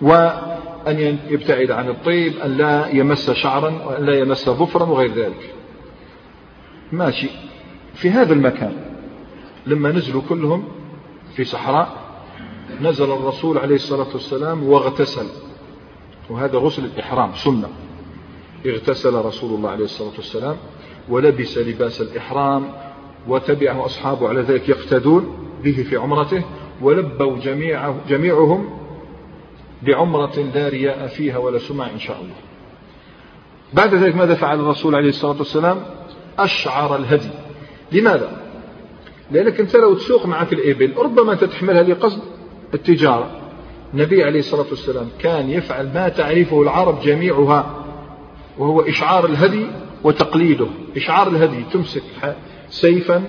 [0.01, 5.53] وأن يبتعد عن الطيب أن لا يمس شعرا وأن لا يمس ظفرا وغير ذلك.
[6.91, 7.29] ماشي.
[7.93, 8.73] في هذا المكان
[9.67, 10.67] لما نزلوا كلهم
[11.35, 12.03] في صحراء
[12.81, 15.25] نزل الرسول عليه الصلاة والسلام واغتسل.
[16.29, 17.69] وهذا غسل الإحرام سنة.
[18.65, 20.55] اغتسل رسول الله عليه الصلاة والسلام
[21.09, 22.69] ولبس لباس الإحرام
[23.27, 26.43] وتبعه أصحابه على ذلك يقتدون به في عمرته
[26.81, 28.79] ولبوا جميع جميعهم
[29.81, 32.35] بعمرة لا رياء فيها ولا سمع إن شاء الله.
[33.73, 35.85] بعد ذلك ماذا فعل الرسول عليه الصلاة والسلام؟
[36.39, 37.29] أشعر الهدي.
[37.91, 38.41] لماذا؟
[39.31, 42.21] لأنك أنت لو تسوق معك الإبل ربما أنت تحملها لقصد
[42.73, 43.42] التجارة.
[43.93, 47.85] النبي عليه الصلاة والسلام كان يفعل ما تعرفه العرب جميعها
[48.57, 49.67] وهو إشعار الهدي
[50.03, 50.67] وتقليده.
[50.97, 52.03] إشعار الهدي تمسك
[52.69, 53.23] سيفا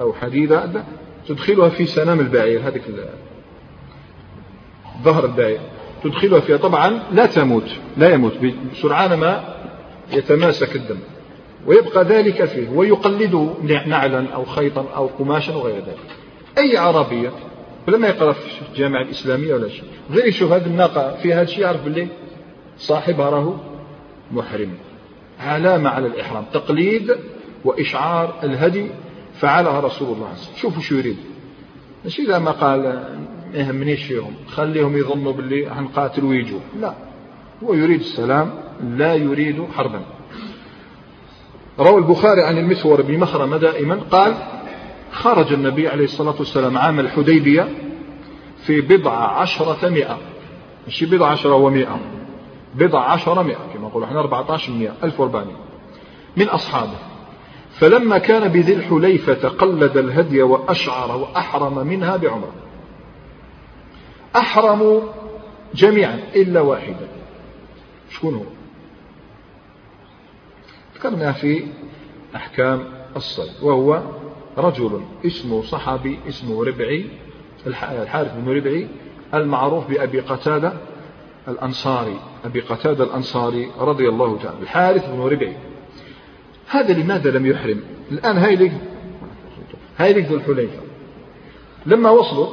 [0.00, 0.84] أو حديدة
[1.28, 2.82] تدخلها في سنام البعير هذيك
[5.02, 5.60] ظهر البعير.
[6.04, 6.56] تدخلها فيها.
[6.56, 8.32] طبعا لا تموت لا يموت
[8.72, 9.54] بسرعان ما
[10.12, 10.98] يتماسك الدم.
[11.66, 13.54] ويبقى ذلك فيه ويقلد
[13.86, 16.16] نعلا أو خيطا أو قماشا وغير ذلك.
[16.58, 17.32] أي عربية
[17.88, 19.84] ولما يقرأ في الجامعة الإسلامية ولا شيء.
[20.10, 21.16] غير يشوف هذه الناقة.
[21.16, 22.08] فيها هذا الشيء يعرف باللي
[22.78, 23.60] صاحبها راه
[24.32, 24.70] محرم.
[25.40, 26.44] علامة على الإحرام.
[26.52, 27.16] تقليد
[27.64, 28.90] وإشعار الهدي
[29.34, 30.56] فعلها رسول الله صلى الله عليه وسلم.
[30.56, 31.16] شوفوا شو يريد.
[32.04, 34.34] ماشي إذا ما قال ما يهمنيش فيهم.
[34.48, 36.60] خليهم يظنوا باللي حنقاتل ويجوا.
[36.80, 36.94] لا.
[37.64, 38.50] هو يريد السلام
[38.96, 40.02] لا يريد حربا.
[41.78, 43.94] روى البخاري عن المسور بن مخرمة دائما.
[44.10, 44.34] قال
[45.12, 47.68] خرج النبي عليه الصلاة والسلام عام الحديبية
[48.66, 50.18] في بضع عشرة مئة.
[50.86, 52.00] مش بضع عشرة ومئة.
[52.74, 54.04] بضع عشرة مئة كما نقول.
[54.04, 54.92] إحنا 14 مئة.
[55.04, 55.56] 1400
[56.36, 56.98] من أصحابه.
[57.72, 62.52] فلما كان بذي الحليفة قلد الهدي وأشعر وأحرم منها بعمرة
[64.36, 65.00] أحرموا
[65.74, 67.08] جميعا إلا واحدا.
[68.10, 68.44] شكون هو؟
[70.96, 71.66] ذكرنا في
[72.36, 72.84] أحكام
[73.16, 73.52] الصيد.
[73.62, 74.02] وهو
[74.58, 77.06] رجل اسمه صحابي اسمه ربعي
[77.66, 78.88] الحارث بن ربعي
[79.34, 80.72] المعروف بأبي قتادة
[81.48, 85.56] الأنصاري أبي قتادة الأنصاري رضي الله تعالى الحارث بن ربعي.
[86.68, 87.80] هذا لماذا لم يحرم؟
[88.12, 88.72] الآن هاي لك
[89.98, 90.80] هاي لك ذو الحليفة.
[91.86, 92.48] لما وصلوا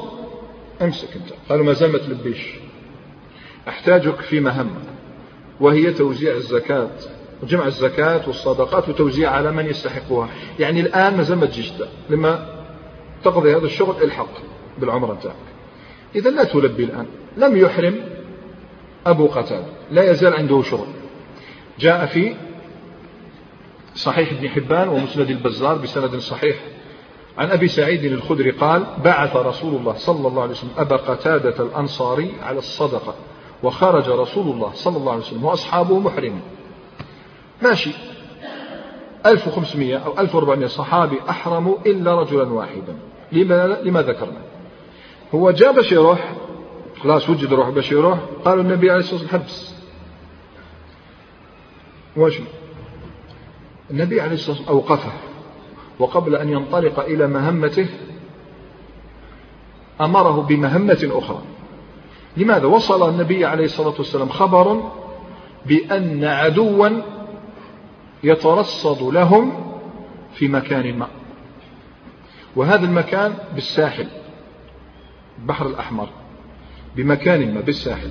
[0.82, 2.54] امسك انت قالوا ما زال ما تلبيش
[3.68, 4.82] أحتاجك في مهمة
[5.60, 6.90] وهي توزيع الزكاة.
[7.44, 10.30] وجمع الزكاة والصدقات وتوزيع على من يستحقها.
[10.60, 11.74] يعني الآن ما ما تجيش
[12.10, 12.46] لما
[13.24, 14.34] تقضي هذا الشغل الحق
[14.78, 15.36] بالعمرة تاعك
[16.16, 17.06] إذا لا تلبي الآن.
[17.38, 17.96] لم يحرم
[19.06, 19.66] أبو قتادة.
[19.92, 20.88] لا يزال عنده شغل.
[21.80, 22.36] جاء في
[23.96, 26.56] صحيح ابن حبان ومسند البزار بسند صحيح.
[27.38, 32.34] عن أبي سعيد الخدري قال بعث رسول الله صلى الله عليه وسلم أبا قتادة الأنصاري
[32.42, 33.16] على الصدقة
[33.64, 36.42] وخرج رسول الله صلى الله عليه وسلم وأصحابه محرمين
[37.62, 37.92] ماشي.
[39.26, 42.96] 1500 أو 1400 صحابي أحرموا إلا رجلا واحدا.
[43.32, 44.42] لما, لما ذكرنا.
[45.36, 46.34] هو جاء باش يروح
[47.04, 49.74] خلاص وجد روح باش يروح قالوا النبي عليه الصلاة والسلام حبس
[52.16, 52.40] واش
[53.92, 55.12] النبي عليه الصلاة والسلام أوقفه.
[56.00, 57.88] وقبل أن ينطلق إلى مهمته
[60.02, 61.42] أمره بمهمة أخرى.
[62.38, 64.92] لماذا؟ وصل النبي عليه الصلاة والسلام خبر
[65.66, 66.90] بأن عدوا
[68.24, 69.52] يترصد لهم
[70.34, 71.08] في مكان ما.
[72.56, 74.08] وهذا المكان بالساحل
[75.40, 76.10] البحر الأحمر
[76.96, 78.10] بمكان ما بالساحل.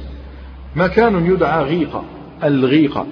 [0.77, 2.05] مكان يدعى غيقة
[2.45, 3.07] الغيقة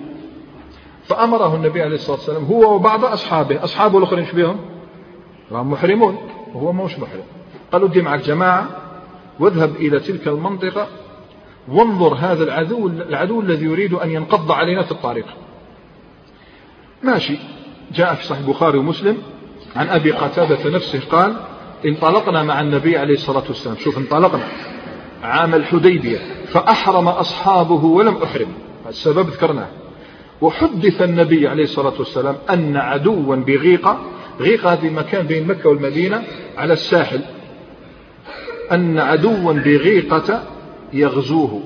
[1.04, 4.56] فأمره النبي عليه الصلاة والسلام هو وبعض أصحابه أصحابه الآخرين إيش بهم؟
[5.50, 6.16] هم محرمون.
[6.54, 7.24] وهو مش محرم.
[7.72, 8.68] قالوا دي معك جماعة
[9.40, 10.88] واذهب إلى تلك المنطقة
[11.68, 15.26] وانظر هذا العدو العدو الذي يريد أن ينقض علينا في الطريق.
[17.02, 17.38] ماشي.
[17.94, 19.16] جاء في صحيح البخاري ومسلم
[19.76, 21.36] عن أبي قتادة نفسه قال
[21.86, 23.76] انطلقنا مع النبي عليه الصلاة والسلام.
[23.76, 24.48] شوف انطلقنا.
[25.22, 28.48] عام الحديبية فأحرم أصحابه ولم أحرم.
[28.88, 29.68] السبب ذكرناه.
[30.40, 34.00] وحدث النبي عليه الصلاة والسلام أن عدوا بغيقة.
[34.40, 36.22] غيقة هذه مكان بين مكة والمدينة
[36.56, 37.20] على الساحل.
[38.72, 40.42] أن عدوا بغيقة
[40.92, 41.62] يغزوه.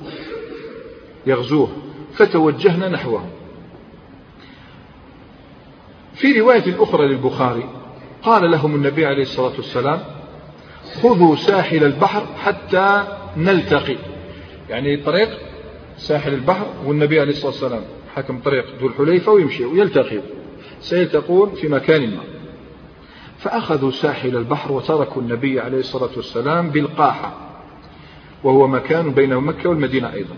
[1.26, 1.68] يغزوه.
[2.14, 3.24] فتوجهنا نحوه
[6.20, 7.64] في رواية أخرى للبخاري
[8.22, 10.00] قال لهم النبي عليه الصلاة والسلام
[11.02, 13.04] خذوا ساحل البحر حتى
[13.36, 13.96] نلتقي.
[14.68, 15.38] يعني طريق
[15.96, 17.82] ساحل البحر والنبي عليه الصلاة والسلام
[18.14, 20.20] حكم طريق ذو الحليفة ويمشي ويلتقي
[20.80, 22.22] سيلتقون في مكان ما.
[23.38, 27.32] فأخذوا ساحل البحر وتركوا النبي عليه الصلاة والسلام بالقاحة
[28.44, 30.34] وهو مكان بين مكة والمدينة أيضا.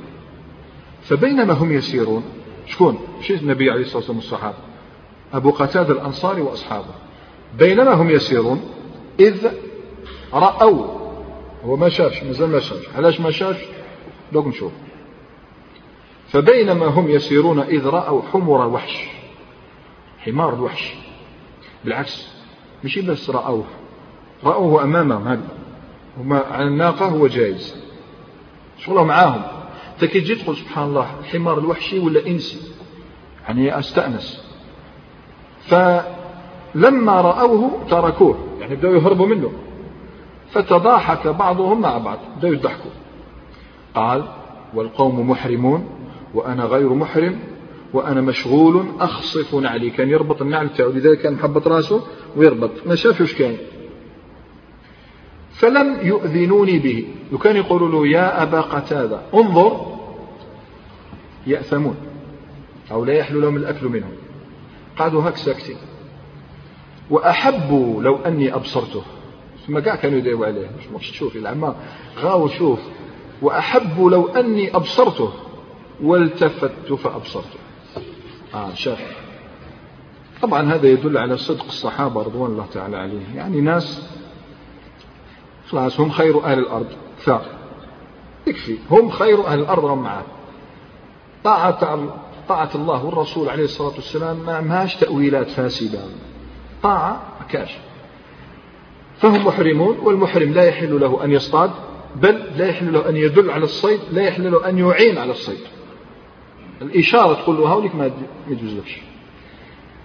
[1.02, 2.24] فبينما هم يسيرون
[2.66, 4.71] شكون؟ شو النبي عليه الصلاة والسلام والصحابة؟
[5.32, 6.94] أبو قتادة الأنصاري وأصحابه.
[7.58, 8.70] بينما هم يسيرون
[9.20, 9.48] إذ
[10.32, 10.86] رأوا
[11.64, 13.64] هو ما شافش مازال ما شافش علاش ما شافش
[14.32, 14.72] دوك نشوف.
[16.28, 19.08] فبينما هم يسيرون إذ رأوا حمر وحش
[20.18, 20.94] حمار الوحش.
[21.84, 22.28] بالعكس
[22.84, 23.64] مش بس رأوه
[24.44, 25.48] رأوه أمامهم هذا
[26.18, 27.76] هما على الناقة هو جايز.
[28.78, 29.42] شغله معاهم.
[30.00, 32.60] تكي تجي تقول سبحان الله حمار الوحشي ولا إنسي؟
[33.48, 34.41] يعني أستأنس.
[35.66, 38.38] فلما رأوه تركوه.
[38.60, 39.52] يعني بدأوا يهربوا منه.
[40.50, 42.18] فتضاحك بعضهم مع بعض.
[42.38, 42.90] بدأوا يضحكوا.
[43.94, 44.24] قال
[44.74, 45.88] والقوم محرمون
[46.34, 47.38] وأنا غير محرم
[47.92, 49.90] وأنا مشغول أخصف نعلي.
[49.90, 52.00] كان يربط النعل تاعو لذلك كان محبط رأسه
[52.36, 52.70] ويربط.
[52.86, 53.56] ما شافش كان.
[55.52, 57.04] فلم يؤذنوني به.
[57.32, 59.92] وكان يقولوا له يا أبا قتادة انظر
[61.46, 61.96] يأثمون
[62.92, 64.12] أو لا يحلو لهم الأكل منهم.
[64.98, 65.76] قعدوا هك ساكتين.
[67.10, 69.02] وأحب لو أني أبصرته.
[69.66, 70.70] ثم كاع كانوا يدعوا عليه.
[70.78, 71.76] مش مش تشوف العمار
[72.18, 72.80] غاو شوف
[73.42, 75.32] وأحب لو أني أبصرته.
[76.02, 77.58] والتفت فأبصرته.
[78.54, 79.16] آه شاف
[80.42, 83.36] طبعا هذا يدل على صدق الصحابة رضوان الله تعالى عليهم.
[83.36, 84.08] يعني ناس
[85.68, 86.86] خلاص هم خير أهل الأرض.
[87.18, 87.30] ف
[88.46, 88.78] يكفي.
[88.90, 90.24] هم خير أهل الأرض هم معاه
[91.44, 91.98] طاعة
[92.52, 96.00] طاعة الله والرسول عليه الصلاة والسلام ما ماش تأويلات فاسدة.
[96.82, 97.70] طاعة ما كاش
[99.20, 101.70] فهم محرمون والمحرم لا يحل له أن يصطاد
[102.16, 105.60] بل لا يحل له أن يدل على الصيد لا يحل له أن يعين على الصيد.
[106.82, 108.10] الإشارة تقول له هوليك ما
[108.48, 108.98] يجوزلكش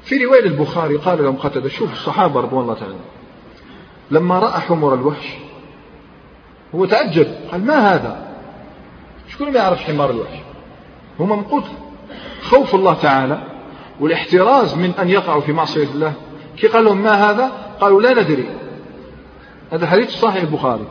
[0.04, 2.96] في رواية البخاري قال لهم قتادة شوف الصحابة رضوان الله تعالى.
[4.12, 5.28] لما رأى حمر الوحش
[6.76, 8.28] هو تعجب قال ما هذا؟
[9.30, 10.38] شكون ما يعرف حمار الوحش؟
[11.20, 11.87] هم من قتل
[12.42, 13.44] خوف الله تعالى
[14.00, 16.14] والاحتراز من أن يقعوا في معصية الله.
[16.58, 18.50] كي قال لهم ما هذا؟ قالوا لا ندري.
[19.72, 20.88] هذا حديث صحيح البخاري.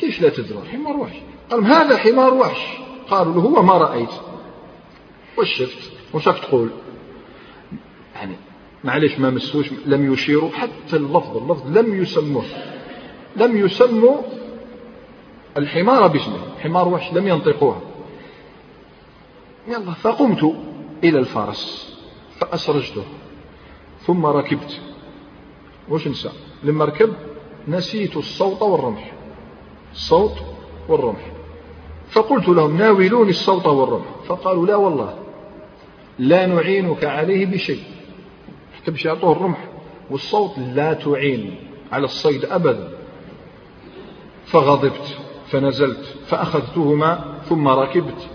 [0.00, 1.16] كيف لا تدري حمار وحش.
[1.50, 2.66] قال هذا حمار وحش.
[3.10, 4.10] قالوا له هو ما رأيت.
[5.38, 6.70] وش شفت؟ وش تقول؟
[8.14, 8.36] يعني
[8.84, 10.50] معليش ما مسوش لم يشيروا.
[10.50, 12.44] حتى اللفظ اللفظ لم يسموه.
[13.36, 14.16] لم يسموا
[15.56, 16.38] الحمار باسمه.
[16.62, 17.12] حمار وحش.
[17.12, 17.80] لم ينطقوها.
[19.68, 20.54] يلا فقمت.
[21.04, 21.94] إلى الفرس
[22.38, 23.04] فأسرجته.
[24.06, 24.80] ثم ركبت.
[25.88, 26.30] وش نسى؟
[26.64, 27.12] لما ركب
[27.68, 29.12] نسيت الصوت والرمح.
[29.92, 30.36] الصوت
[30.88, 31.32] والرمح.
[32.10, 34.06] فقلت لهم ناولوني الصوت والرمح.
[34.26, 35.18] فقالوا لا والله
[36.18, 37.82] لا نعينك عليه بشيء.
[38.76, 39.68] حتى باش يعطوه الرمح؟
[40.10, 41.56] والصوت لا تعين
[41.92, 42.88] على الصيد أبدا.
[44.46, 48.28] فغضبت فنزلت فأخذتهما ثم ركبت.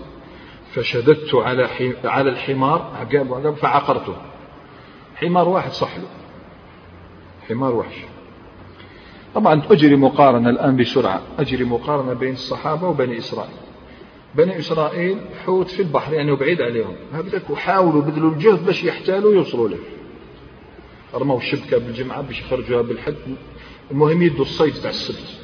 [0.76, 1.68] فشددت على
[2.04, 3.06] على الحمار
[3.60, 4.16] فعقرته.
[5.16, 6.04] حمار واحد صحله
[7.48, 7.94] حمار وحش.
[9.34, 11.22] طبعا أجري مقارنة الآن بسرعة.
[11.38, 13.56] أجري مقارنة بين الصحابة وبني إسرائيل.
[14.34, 16.96] بني إسرائيل حوت في البحر يعني وبعيد عليهم.
[17.12, 19.78] هكذاك وحاولوا بذلوا الجهد باش يحتالوا يوصلوا له.
[21.14, 23.36] رموا الشبكة بالجمعة باش يخرجوها بالحد.
[23.90, 25.38] المهم يدوا الصيد تاع السبت.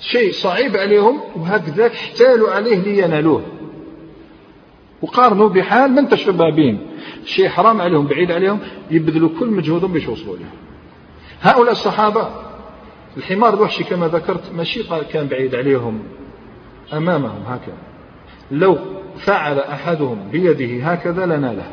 [0.00, 3.57] شيء صعيب عليهم وهكذاك احتالوا عليه لينالوه.
[5.02, 6.78] وقارنوا بحال من تشبه بهم
[7.24, 8.58] شيء حرام عليهم بعيد عليهم
[8.90, 10.46] يبذلوا كل مجهودهم باش يوصلوا له
[11.40, 12.28] هؤلاء الصحابة
[13.16, 14.82] الحمار الوحشي كما ذكرت ماشي
[15.12, 15.98] كان بعيد عليهم.
[16.92, 17.76] أمامهم هكذا.
[18.50, 18.78] لو
[19.18, 21.66] فعل أحدهم بيده هكذا لناله.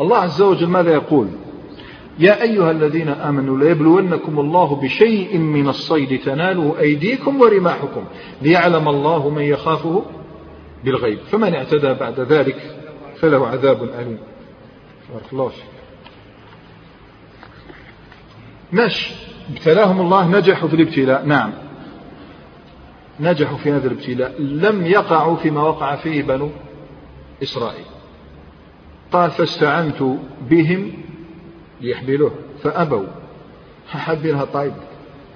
[0.00, 1.28] الله عز وجل ماذا يقول؟
[2.18, 8.04] يا أيها الذين آمنوا ليبلونكم الله بشيء من الصيد تناله أيديكم ورماحكم.
[8.42, 10.04] ليعلم الله من يخافه.
[10.84, 11.18] بالغيب.
[11.18, 12.76] فمن اعتدى بعد ذلك
[13.20, 14.18] فله عذاب أليم.
[15.12, 15.64] بارك الله فيك.
[18.72, 19.14] ماشي
[19.50, 21.26] ابتلاهم الله نجحوا في الابتلاء.
[21.26, 21.52] نعم.
[23.20, 24.42] نجحوا في هذا الابتلاء.
[24.42, 26.50] لم يقعوا فيما وقع فيه بنو
[27.42, 27.84] إسرائيل.
[29.12, 30.02] قال فاستعنت
[30.50, 30.92] بهم
[31.80, 32.34] ليحملوه.
[32.62, 33.06] فأبوا.
[33.88, 34.72] حبينها طيب؟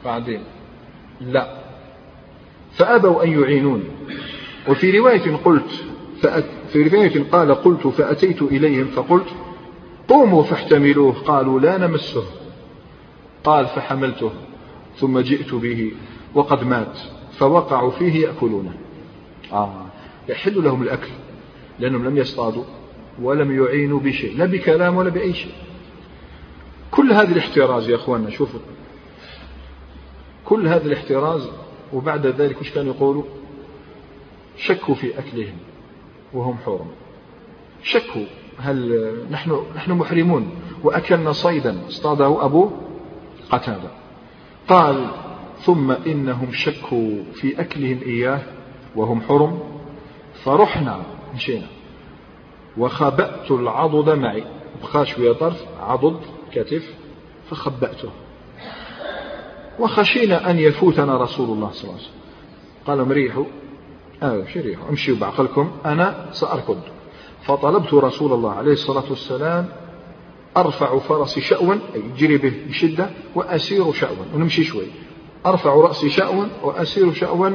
[0.05, 0.45] بعدين.
[1.21, 1.55] لا.
[2.73, 3.85] فأبوا أن يعينون.
[4.69, 5.85] وفي رواية قلت
[6.69, 9.27] في رواية قال قلت فأتيت إليهم فقلت
[10.09, 12.25] قوموا فاحتملوه قالوا لا نمسه.
[13.45, 14.31] قال فحملته
[14.97, 15.93] ثم جئت به
[16.35, 16.99] وقد مات
[17.39, 18.75] فوقعوا فيه يأكلونه.
[19.53, 19.87] آه.
[20.29, 21.11] يحل لهم الأكل
[21.79, 22.65] لأنهم لم يصطادوا
[23.23, 25.53] ولم يعينوا بشيء لا بكلام ولا بأي شيء.
[26.91, 28.61] كل هذا الاحتراز يا أخواننا شوفوا.
[30.45, 31.49] كل هذا الاحتراز
[31.93, 33.23] وبعد ذلك وش كانوا يقولوا؟
[34.57, 35.57] شكوا في أكلهم
[36.33, 36.87] وهم حرم
[37.83, 38.25] شكوا
[38.59, 40.51] هل نحن نحن محرمون؟
[40.85, 42.71] وأكلنا صيدا اصطاده أبو
[43.51, 43.91] قتادة.
[44.69, 45.07] قال
[45.59, 48.41] ثم إنهم شكوا في أكلهم إياه
[48.97, 49.59] وهم حرم.
[50.45, 51.03] فرحنا
[51.35, 51.67] مشينا.
[52.79, 54.45] وخبأت العضد معي.
[54.83, 56.21] بقى شوية طرف عضد
[56.53, 56.95] كتف
[57.51, 58.11] فخبأته.
[59.79, 62.21] وخشينا أن يفوتنا رسول الله صلى الله عليه وسلم.
[62.87, 63.13] قال لهم
[64.23, 65.71] ريحوا آه ريحوا امشوا بعقلكم.
[65.87, 66.79] أنا سأركض
[67.43, 69.69] فطلبت رسول الله عليه الصلاة والسلام
[70.57, 74.25] أرفع فرسي شأوا أي جري به بشدة وأسير شأوا.
[74.35, 74.87] ونمشي شوي.
[75.47, 77.51] أرفع رأسي شأوا وأسير شأوا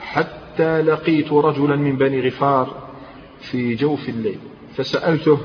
[0.00, 2.88] حتى لقيت رجلا من بني غفار
[3.40, 4.38] في جوف الليل.
[4.76, 5.38] فسألته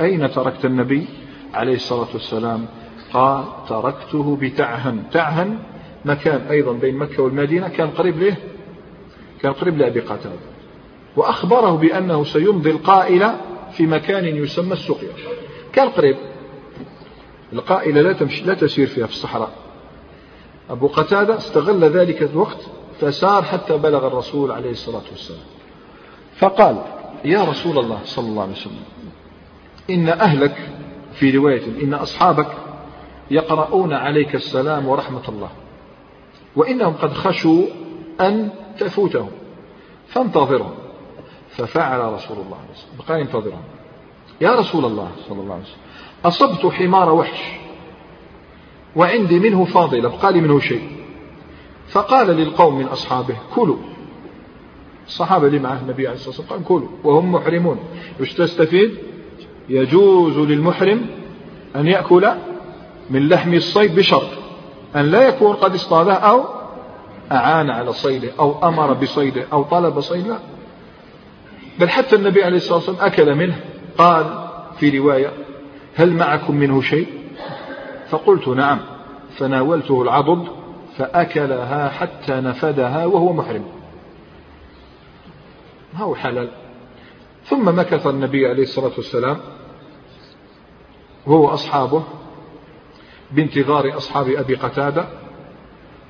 [0.00, 1.06] أين تركت النبي
[1.54, 2.66] عليه الصلاة والسلام؟
[3.12, 5.02] قال تركته بتعهن.
[5.12, 5.58] تعهن
[6.04, 8.36] مكان أيضا بين مكة والمدينة كان قريب له
[9.42, 10.50] كان قريب لأبي قتادة.
[11.16, 13.40] وأخبره بأنه سيمضي القائلة
[13.72, 15.12] في مكان يسمى السقيا.
[15.72, 16.16] كان قريب
[17.52, 19.50] القائلة لا تمشي لا تسير فيها في الصحراء.
[20.70, 22.60] أبو قتادة استغل ذلك الوقت
[23.00, 25.40] فسار حتى بلغ الرسول عليه الصلاة والسلام.
[26.38, 26.82] فقال
[27.24, 28.82] يا رسول الله صلى الله عليه وسلم
[29.90, 30.56] إن أهلك
[31.12, 32.48] في رواية إن أصحابك
[33.30, 35.50] يقرؤون عليك السلام ورحمة الله
[36.56, 37.66] وإنهم قد خشوا
[38.20, 39.30] أن تفوتهم.
[40.08, 40.74] فانتظرهم.
[41.50, 42.58] ففعل رسول الله
[42.98, 43.62] بقى ينتظرهم.
[44.40, 45.76] يا رسول الله صلى الله عليه وسلم
[46.24, 47.42] أصبت حمار وحش
[48.96, 50.90] وعندي منه فاضلة بقى لي منه شيء.
[51.88, 53.76] فقال للقوم من أصحابه كلوا.
[55.06, 57.78] الصحابة اللي معه النبي عليه الصلاة والسلام قال كلوا وهم محرمون.
[58.20, 58.98] وش تستفيد؟
[59.68, 61.06] يجوز للمحرم
[61.76, 62.28] أن يأكل
[63.10, 64.28] من لحم الصيد بشرط
[64.96, 66.59] أن لا يكون قد اصطاده أو
[67.32, 70.38] أعان على صيده أو أمر بصيده أو طلب صيده
[71.78, 73.60] بل حتى النبي عليه الصلاة والسلام أكل منه.
[73.98, 75.32] قال في رواية
[75.96, 77.08] هل معكم منه شيء؟
[78.08, 78.80] فقلت نعم.
[79.36, 80.46] فناولته العضد
[80.96, 83.64] فأكلها حتى نفدها وهو محرم.
[85.94, 86.48] ما هو حلال؟
[87.44, 89.36] ثم مكث النبي عليه الصلاة والسلام
[91.28, 92.02] هو أصحابه
[93.30, 95.06] بانتظار أصحاب أبي قتادة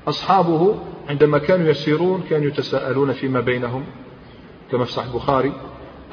[0.07, 0.75] أصحابه
[1.09, 3.83] عندما كانوا يسيرون كانوا يتساءلون فيما بينهم.
[4.71, 5.53] كما في صحيح البخاري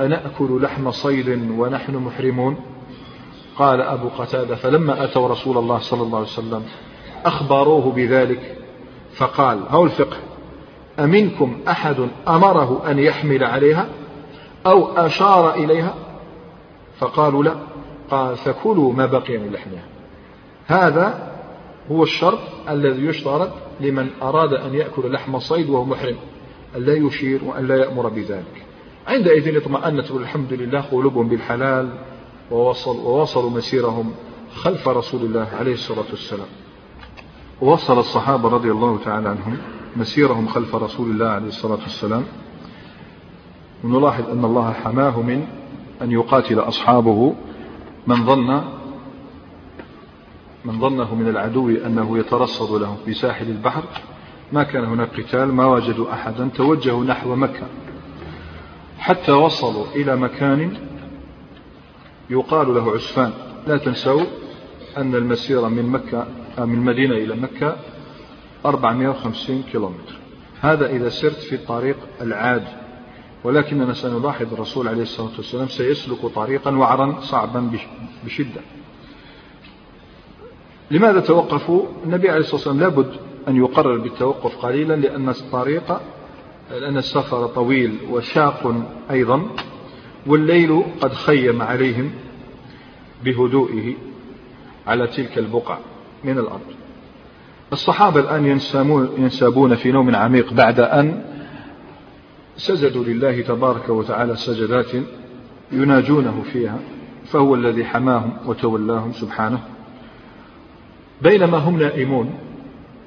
[0.00, 2.56] أنأكل لحم صيد ونحن محرمون؟
[3.56, 6.62] قال أبو قتادة فلما أتوا رسول الله صلى الله عليه وسلم
[7.24, 8.56] أخبروه بذلك
[9.14, 10.16] فقال هو الفقه
[10.98, 13.88] أمنكم أحد أمره أن يحمل عليها
[14.66, 15.94] أو أشار إليها؟
[16.98, 17.54] فقالوا لا
[18.10, 19.84] قال فكلوا ما بقي من لحمها.
[20.66, 21.37] هذا
[21.90, 26.16] هو الشرط الذي يشترط لمن أراد أن يأكل لحم صيد وهو محرم
[26.76, 28.64] أن لا يشير وأن لا يأمر بذلك.
[29.06, 31.88] عندئذ اطمأنت والحمد لله قلوبهم بالحلال
[32.50, 34.14] ووصل وواصلوا مسيرهم
[34.54, 36.48] خلف رسول الله عليه الصلاة والسلام.
[37.60, 39.58] وصل الصحابة رضي الله تعالى عنهم
[39.96, 42.24] مسيرهم خلف رسول الله عليه الصلاة والسلام.
[43.84, 45.46] ونلاحظ أن الله حماه من
[46.02, 47.34] أن يقاتل أصحابه
[48.06, 48.77] من ظن
[50.68, 53.84] من ظنه من العدو أنه يترصد له في ساحل البحر
[54.52, 57.66] ما كان هناك قتال ما وجدوا أحدا توجهوا نحو مكة.
[58.98, 60.76] حتى وصلوا إلى مكان
[62.30, 63.32] يقال له عسفان.
[63.66, 64.24] لا تنسوا
[64.96, 66.26] أن المسيرة من مكة
[66.58, 67.76] من المدينة إلى مكة
[68.66, 70.18] 450 كيلومتر.
[70.60, 72.76] هذا إذا سرت في الطريق العادي
[73.44, 77.70] ولكننا سنلاحظ الرسول عليه الصلاة والسلام سيسلك طريقا وعرا صعبا
[78.24, 78.60] بشدة.
[80.90, 83.10] لماذا توقفوا؟ النبي عليه الصلاة والسلام لابد
[83.48, 86.00] أن يقرر بالتوقف قليلا لأن الطريق
[86.70, 88.74] لأن السفر طويل وشاق
[89.10, 89.46] أيضا
[90.26, 92.10] والليل قد خيم عليهم
[93.24, 93.94] بهدوئه
[94.86, 95.78] على تلك البقع
[96.24, 96.60] من الأرض.
[97.72, 98.46] الصحابة الآن
[99.18, 101.24] ينسابون في نوم عميق بعد أن
[102.56, 104.90] سجدوا لله تبارك وتعالى سجدات
[105.72, 106.78] يناجونه فيها
[107.24, 109.60] فهو الذي حماهم وتولاهم سبحانه
[111.22, 112.34] بينما هم نائمون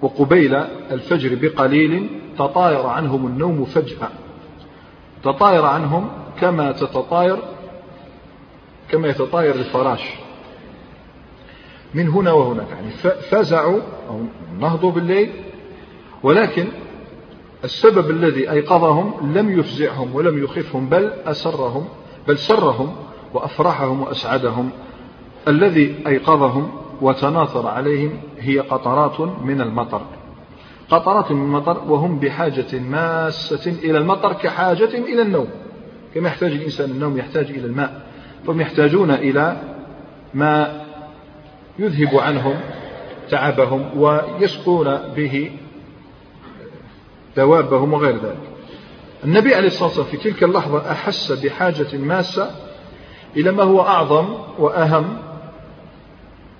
[0.01, 0.55] وقبيل
[0.91, 4.09] الفجر بقليل تطاير عنهم النوم فجأة.
[5.23, 6.09] تطاير عنهم
[6.39, 7.37] كما تتطاير
[8.89, 10.01] كما يتطاير الفراش.
[11.93, 12.91] من هنا وهناك يعني
[13.29, 14.19] فزعوا أو
[14.59, 15.29] نهضوا بالليل
[16.23, 16.67] ولكن
[17.63, 21.87] السبب الذي أيقظهم لم يفزعهم ولم يخفهم بل أسرهم
[22.27, 22.95] بل سرهم
[23.33, 24.69] وأفرحهم وأسعدهم.
[25.47, 30.01] الذي أيقظهم وتناثر عليهم هي قطرات من المطر.
[30.89, 35.47] قطرات من المطر وهم بحاجة ماسة إلى المطر كحاجة إلى النوم.
[36.15, 38.01] كما يحتاج الإنسان النوم يحتاج إلى الماء.
[38.47, 39.61] فهم يحتاجون إلى
[40.33, 40.81] ما
[41.79, 42.59] يذهب عنهم
[43.29, 45.51] تعبهم ويسقون به
[47.37, 48.37] دوابهم وغير ذلك.
[49.23, 52.51] النبي عليه الصلاة والسلام في تلك اللحظة أحس بحاجة ماسة
[53.37, 54.25] إلى ما هو أعظم
[54.59, 55.30] وأهم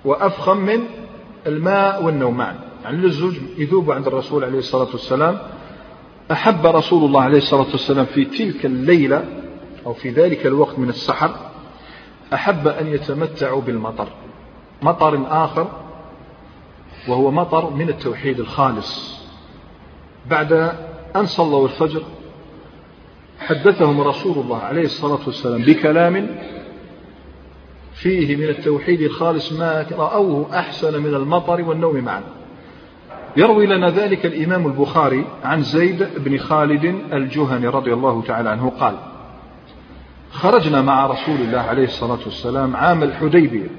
[0.04, 0.80] وأفخم من
[1.46, 5.38] الماء والنوم معا يعني الزوج يذوب عند الرسول عليه الصلاة والسلام.
[6.32, 9.24] أحب رسول الله عليه الصلاة والسلام في تلك الليلة
[9.86, 11.30] أو في ذلك الوقت من السحر
[12.34, 14.08] أحب أن يتمتعوا بالمطر.
[14.82, 15.68] مطر آخر
[17.08, 19.22] وهو مطر من التوحيد الخالص.
[20.30, 20.52] بعد
[21.16, 22.02] أن صلوا الفجر
[23.40, 26.36] حدثهم رسول الله عليه الصلاة والسلام بكلام
[28.02, 32.22] فيه من التوحيد الخالص ما رأوه أحسن من المطر والنوم معا.
[33.36, 38.94] يروي لنا ذلك الإمام البخاري عن زيد بن خالد الجهني رضي الله تعالى عنه قال
[40.32, 43.70] خرجنا مع رسول الله عليه الصلاة والسلام عام الحديبية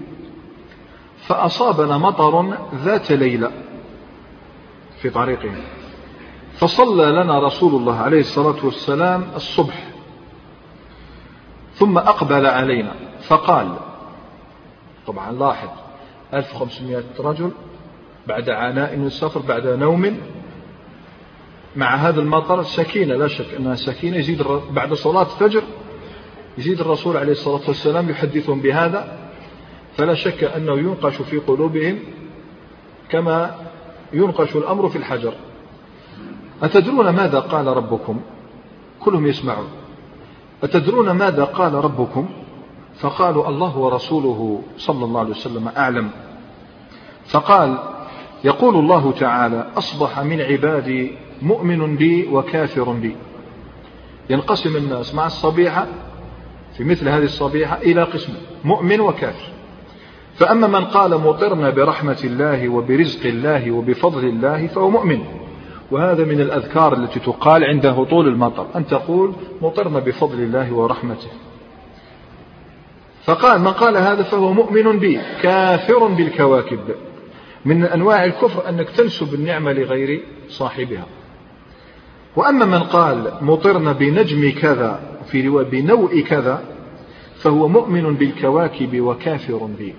[1.27, 2.53] فأصابنا مطر
[2.83, 3.51] ذات ليلة
[5.01, 5.61] في طريقنا
[6.53, 9.87] فصلى لنا رسول الله عليه الصلاة والسلام الصبح
[11.75, 12.91] ثم أقبل علينا
[13.27, 13.67] فقال
[15.07, 15.69] طبعا لاحظ
[16.33, 17.51] 1500 رجل
[18.27, 20.17] بعد عناء والسفر بعد نوم
[21.75, 24.17] مع هذا المطر سكينة لا شك أنها سكينة.
[24.17, 25.63] يزيد بعد صلاة الفجر
[26.57, 29.17] يزيد الرسول عليه الصلاة والسلام يحدثهم بهذا.
[29.97, 31.99] فلا شك أنه ينقش في قلوبهم
[33.09, 33.55] كما
[34.13, 35.33] ينقش الأمر في الحجر.
[36.63, 38.21] أتدرون ماذا قال ربكم؟
[38.99, 39.67] كلهم يسمعون.
[40.63, 42.29] أتدرون ماذا قال ربكم؟
[42.99, 46.09] فقالوا الله ورسوله صلى الله عليه وسلم أعلم.
[47.25, 47.77] فقال
[48.43, 53.15] يقول الله تعالى أصبح من عبادي مؤمن بي وكافر بي.
[54.29, 55.87] ينقسم الناس مع الصبيحة
[56.77, 58.33] في مثل هذه الصبيحة إلى قسم
[58.63, 59.51] مؤمن وكافر.
[60.35, 65.23] فأما من قال مطرنا برحمة الله وبرزق الله وبفضل الله فهو مؤمن.
[65.91, 71.27] وهذا من الأذكار التي تقال عند هطول المطر أن تقول مطرنا بفضل الله ورحمته.
[73.25, 76.79] فقال من قال هذا فهو مؤمن بي كافر بالكواكب.
[77.65, 81.05] من أنواع الكفر أنك تنسب النعمة لغير صاحبها.
[82.35, 86.63] وأما من قال مطرنا بنجم كذا في رواية بنوء كذا
[87.35, 89.95] فهو مؤمن بالكواكب وكافر بي.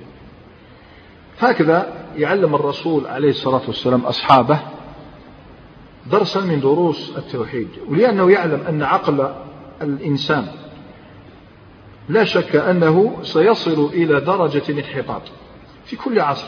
[1.39, 4.61] هكذا يعلم الرسول عليه الصلاة والسلام أصحابه
[6.11, 7.69] درسا من دروس التوحيد.
[7.89, 9.35] ولأنه يعلم أن عقل
[9.83, 10.47] الإنسان
[12.09, 15.23] لا شك أنه سيصل إلى درجة الانحطاط
[15.85, 16.47] في كل عصر.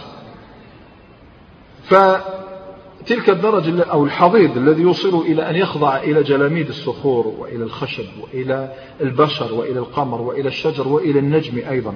[1.85, 8.73] فتلك الدرجة أو الحضيض الذي يوصل إلى أن يخضع إلى جلاميد الصخور وإلى الخشب وإلى
[9.01, 11.95] البشر وإلى القمر وإلى الشجر وإلى النجم أيضا.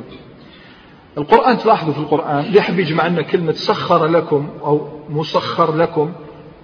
[1.18, 6.12] القرآن تلاحظوا في القرآن يحب يجمع لنا كلمة سخر لكم أو مسخر لكم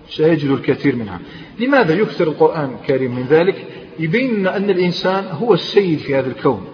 [0.09, 1.21] سيجد الكثير منها.
[1.59, 3.67] لماذا يكثر القرآن الكريم من ذلك؟
[3.99, 6.67] يبين أن الإنسان هو السيد في هذا الكون.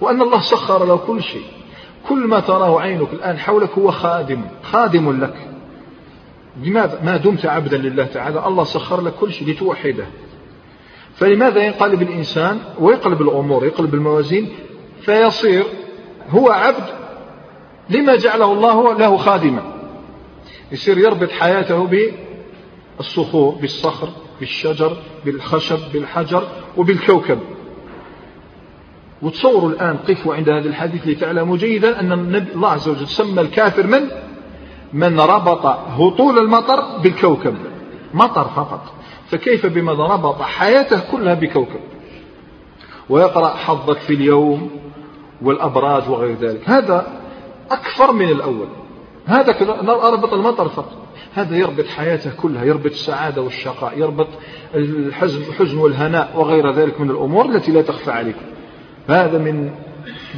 [0.00, 1.44] وأن الله سخر له كل شيء.
[2.08, 5.48] كل ما تراه عينك الآن حولك هو خادم خادم لك.
[6.62, 10.06] لماذا؟ ما دمت عبدا لله تعالى الله سخر لك كل شيء لتوحده.
[11.14, 14.48] فلماذا ينقلب الإنسان ويقلب الأمور يقلب الموازين؟
[15.00, 15.64] فيصير
[16.30, 16.84] هو عبد
[17.90, 19.62] لما جعله الله له خادما.
[20.72, 21.88] يصير يربط حياته
[22.98, 24.08] بالصخور بالصخر
[24.40, 27.38] بالشجر بالخشب بالحجر وبالكوكب.
[29.22, 34.08] وتصوروا الآن قفوا عند هذا الحديث لتعلموا جيدا أن الله عز وجل سمى الكافر من؟
[34.92, 37.54] من ربط هطول المطر بالكوكب.
[38.14, 38.82] مطر فقط.
[39.26, 41.80] فكيف بمن ربط حياته كلها بكوكب؟
[43.08, 44.70] ويقرأ حظك في اليوم
[45.42, 46.70] والأبراج وغير ذلك.
[46.70, 47.06] هذا
[47.70, 48.68] أكثر من الأول.
[49.26, 49.56] هذا
[49.88, 50.96] أربط المطر فقط.
[51.34, 54.28] هذا يربط حياته كلها يربط السعادة والشقاء يربط
[54.74, 58.49] الحزن والهناء وغير ذلك من الأمور التي لا تخفى عليكم.
[59.08, 59.70] هذا من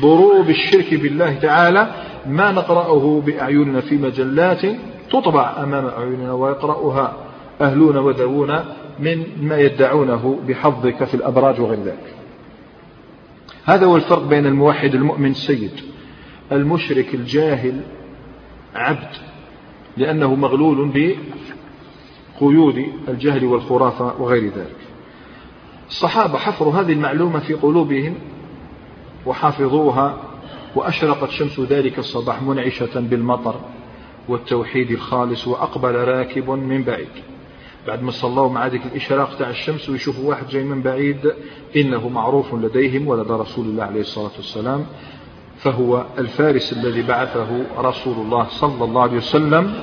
[0.01, 1.95] ضروب الشرك بالله تعالى
[2.27, 4.63] ما نقرأه بأعيننا في مجلات
[5.11, 7.17] تطبع أمام أعيننا ويقرأها
[7.61, 8.59] أهلون وذوون
[8.99, 12.15] من ما يدعونه بحظك في الأبراج وغير ذلك.
[13.65, 15.81] هذا هو الفرق بين الموحد المؤمن السيد
[16.53, 17.81] المشرك الجاهل
[18.75, 19.17] عبد
[19.97, 21.17] لأنه مغلول
[22.41, 24.77] بقيود الجهل والخرافة وغير ذلك.
[25.89, 28.15] الصحابة حفروا هذه المعلومة في قلوبهم
[29.27, 30.17] وحافظوها
[30.75, 33.55] وأشرقت شمس ذلك الصباح منعشة بالمطر
[34.29, 37.09] والتوحيد الخالص وأقبل راكب من بعيد.
[37.87, 41.33] بعد ما صلوا مع ذلك الإشراق تاع الشمس ويشوفوا واحد جاي من بعيد
[41.77, 44.87] إنه معروف لديهم ولدى رسول الله عليه الصلاة والسلام
[45.59, 49.75] فهو الفارس الذي بعثه رسول الله صلى الله عليه وسلم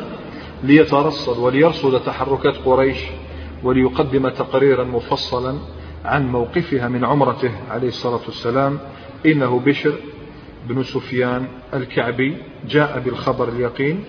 [0.64, 2.98] ليترصد وليرصد تحركات قريش
[3.64, 5.56] وليقدم تقريرا مفصلا
[6.06, 8.80] عن موقفها من عمرته عليه الصلاة والسلام.
[9.26, 10.00] إنه بشر
[10.68, 14.04] بن سفيان الكعبي جاء بالخبر اليقين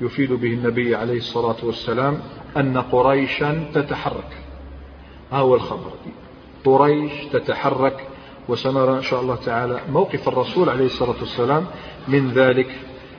[0.00, 2.20] يفيد به النبي عليه الصلاة والسلام
[2.56, 4.36] أن قريشا تتحرك.
[5.32, 5.92] ها هو الخبر.
[6.64, 8.06] قريش تتحرك
[8.48, 11.66] وسنرى إن شاء الله تعالى موقف الرسول عليه الصلاة والسلام
[12.08, 12.70] من ذلك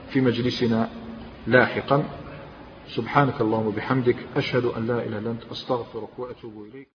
[0.10, 0.90] في مجلسنا
[1.48, 2.04] لاحقا.
[2.88, 6.86] سبحانك اللهم وبحمدك أشهد أن لا إله إلا أنت أستغفرك وأتوب إليك.